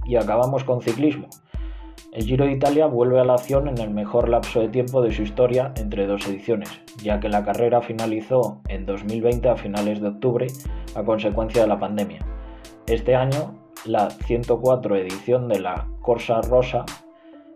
Y 0.06 0.18
acabamos 0.18 0.66
con 0.66 0.82
ciclismo. 0.82 1.30
El 2.16 2.24
Giro 2.24 2.46
de 2.46 2.54
Italia 2.54 2.86
vuelve 2.86 3.20
a 3.20 3.26
la 3.26 3.34
acción 3.34 3.68
en 3.68 3.78
el 3.78 3.90
mejor 3.90 4.30
lapso 4.30 4.62
de 4.62 4.70
tiempo 4.70 5.02
de 5.02 5.12
su 5.12 5.22
historia 5.22 5.74
entre 5.76 6.08
dos 6.08 6.26
ediciones, 6.26 6.70
ya 7.04 7.20
que 7.20 7.28
la 7.28 7.44
carrera 7.44 7.82
finalizó 7.82 8.62
en 8.70 8.86
2020 8.86 9.50
a 9.50 9.58
finales 9.58 10.00
de 10.00 10.08
octubre 10.08 10.48
a 10.96 11.04
consecuencia 11.04 11.64
de 11.64 11.68
la 11.68 11.78
pandemia. 11.78 12.26
Este 12.88 13.18
año, 13.18 13.60
la 13.84 14.10
104 14.10 14.96
edición 14.96 15.50
de 15.50 15.60
la 15.60 15.90
Corsa 16.00 16.40
Rosa, 16.40 16.86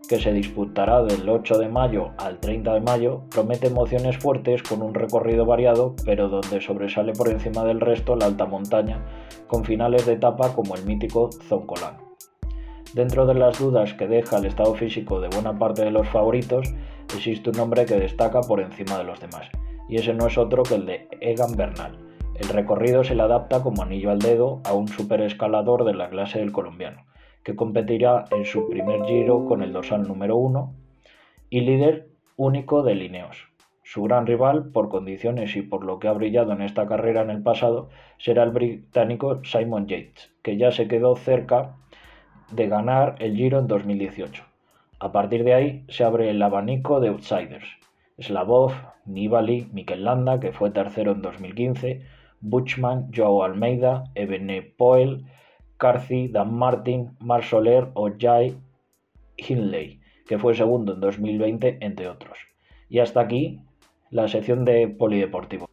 que 0.10 0.20
se 0.20 0.34
disputará 0.34 1.04
del 1.04 1.30
8 1.30 1.58
de 1.58 1.70
mayo 1.70 2.10
al 2.18 2.42
30 2.42 2.74
de 2.74 2.82
mayo, 2.82 3.22
promete 3.32 3.68
emociones 3.68 4.18
fuertes 4.18 4.62
con 4.62 4.82
un 4.82 4.94
recorrido 4.94 5.46
variado, 5.46 5.96
pero 6.04 6.28
donde 6.28 6.60
sobresale 6.60 7.14
por 7.14 7.30
encima 7.30 7.64
del 7.64 7.80
resto 7.80 8.18
la 8.18 8.26
alta 8.26 8.46
montaña, 8.46 9.06
con 9.48 9.64
finales 9.64 10.06
de 10.06 10.16
etapa 10.16 10.54
como 10.54 10.76
el 10.76 10.84
mítico 10.84 11.30
Zoncolan. 11.48 12.09
Dentro 12.94 13.28
de 13.28 13.36
las 13.36 13.60
dudas 13.60 13.94
que 13.94 14.08
deja 14.08 14.38
el 14.38 14.46
estado 14.46 14.74
físico 14.74 15.22
de 15.22 15.28
buena 15.28 15.60
parte 15.60 15.84
de 15.84 15.92
los 15.92 16.08
favoritos, 16.08 16.74
existe 17.16 17.52
un 17.52 17.58
nombre 17.58 17.86
que 17.86 17.94
destaca 17.94 18.42
por 18.42 18.60
encima 18.60 18.98
de 18.98 19.04
los 19.04 19.20
demás, 19.20 19.48
y 19.88 19.98
ese 19.98 20.16
no 20.16 20.26
es 20.26 20.40
otro 20.40 20.64
que 20.64 20.74
el 20.74 20.88
de 20.88 21.08
Egan 21.22 21.56
Bernal. 21.56 22.00
El 22.34 22.50
recorrido 22.50 23.04
se 23.04 23.14
le 23.14 23.22
adapta 23.22 23.62
como 23.62 23.84
anillo 23.84 24.10
al 24.10 24.18
dedo 24.18 24.62
a 24.66 24.74
un 24.74 24.88
superescalador 24.88 25.84
de 25.84 25.94
la 25.94 26.10
clase 26.10 26.40
del 26.40 26.52
colombiano, 26.52 27.06
que 27.44 27.56
competirá 27.56 28.26
en 28.32 28.46
su 28.46 28.68
primer 28.68 29.04
giro 29.04 29.46
con 29.46 29.62
el 29.62 29.72
dorsal 29.72 30.08
número 30.08 30.38
1 30.38 30.74
y 31.52 31.62
líder 31.62 32.10
único 32.38 32.82
de 32.82 32.96
Lineos. 32.96 33.38
Su 33.84 34.02
gran 34.04 34.26
rival, 34.26 34.72
por 34.72 34.90
condiciones 34.90 35.56
y 35.56 35.62
por 35.62 35.84
lo 35.84 36.00
que 36.00 36.08
ha 36.08 36.14
brillado 36.14 36.54
en 36.54 36.64
esta 36.64 36.88
carrera 36.88 37.22
en 37.22 37.30
el 37.30 37.44
pasado, 37.44 37.90
será 38.18 38.42
el 38.44 38.52
británico 38.52 39.42
Simon 39.44 39.88
Yates, 39.88 40.32
que 40.42 40.58
ya 40.58 40.72
se 40.72 40.88
quedó 40.88 41.16
cerca 41.16 41.76
de 42.52 42.68
ganar 42.68 43.16
el 43.20 43.36
Giro 43.36 43.60
en 43.60 43.68
2018. 43.68 44.44
A 45.00 45.12
partir 45.12 45.44
de 45.44 45.54
ahí 45.54 45.86
se 45.90 46.04
abre 46.04 46.30
el 46.30 46.42
abanico 46.42 47.00
de 47.00 47.10
outsiders. 47.10 47.68
Slavov, 48.20 48.74
Nibali, 49.06 49.70
Mikel 49.72 50.04
Landa, 50.04 50.40
que 50.40 50.52
fue 50.52 50.72
tercero 50.72 51.14
en 51.14 51.22
2015, 51.22 52.02
Buchman, 52.42 53.10
Joao 53.16 53.44
Almeida, 53.44 54.04
Poel, 54.78 55.26
Carthy, 55.78 56.28
Dan 56.28 56.54
Martin, 56.54 57.16
Marc 57.20 57.46
Soler 57.46 57.88
o 57.94 58.10
Jai 58.18 58.56
Hindley, 59.38 60.02
que 60.28 60.38
fue 60.38 60.54
segundo 60.56 60.94
en 60.94 61.00
2020, 61.00 61.78
entre 61.82 62.10
otros. 62.10 62.38
Y 62.90 63.00
hasta 63.00 63.22
aquí 63.22 63.62
la 64.10 64.28
sección 64.28 64.66
de 64.66 64.88
polideportivo. 64.88 65.69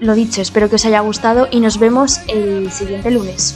Lo 0.01 0.15
dicho, 0.15 0.41
espero 0.41 0.67
que 0.67 0.77
os 0.77 0.85
haya 0.85 0.99
gustado 1.01 1.47
y 1.51 1.59
nos 1.59 1.77
vemos 1.77 2.21
el 2.27 2.71
siguiente 2.71 3.11
lunes. 3.11 3.55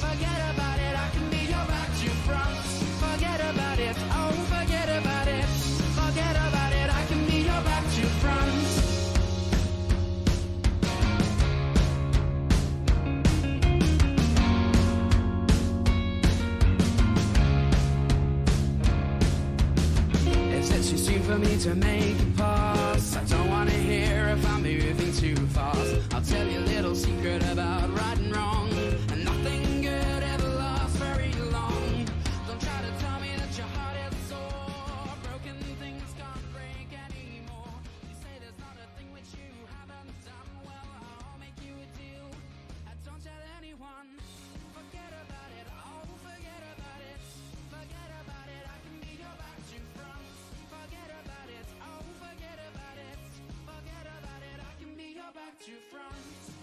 To 55.65 55.71
front. 55.89 56.13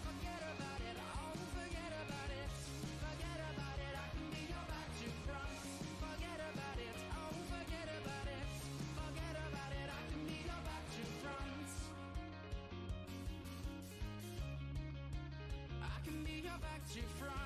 Forget 0.06 0.42
about 0.54 0.78
it. 0.78 0.94
Oh, 0.94 1.34
forget 1.58 1.90
about 2.06 2.30
it. 2.30 2.50
Forget 3.02 3.38
about 3.50 3.78
it. 3.82 3.94
I 3.98 4.06
can 4.14 4.30
be 4.30 4.42
your 4.46 4.62
back 4.70 4.88
to 5.02 5.08
front. 5.26 5.58
Forget 5.98 6.38
about 6.38 6.78
it. 6.78 6.96
Oh, 7.10 7.34
forget 7.50 7.88
about 7.98 8.26
it. 8.30 8.46
Forget 8.94 9.34
about 9.42 9.72
it. 9.74 9.88
I 9.90 10.02
can 10.06 10.22
be 10.22 10.38
your 10.46 10.62
back 10.62 10.84
to 10.94 11.02
front. 11.18 11.70
I 15.82 15.98
can 16.06 16.18
be 16.22 16.36
your 16.46 16.58
back 16.62 16.82
to 16.94 17.02
front. 17.18 17.41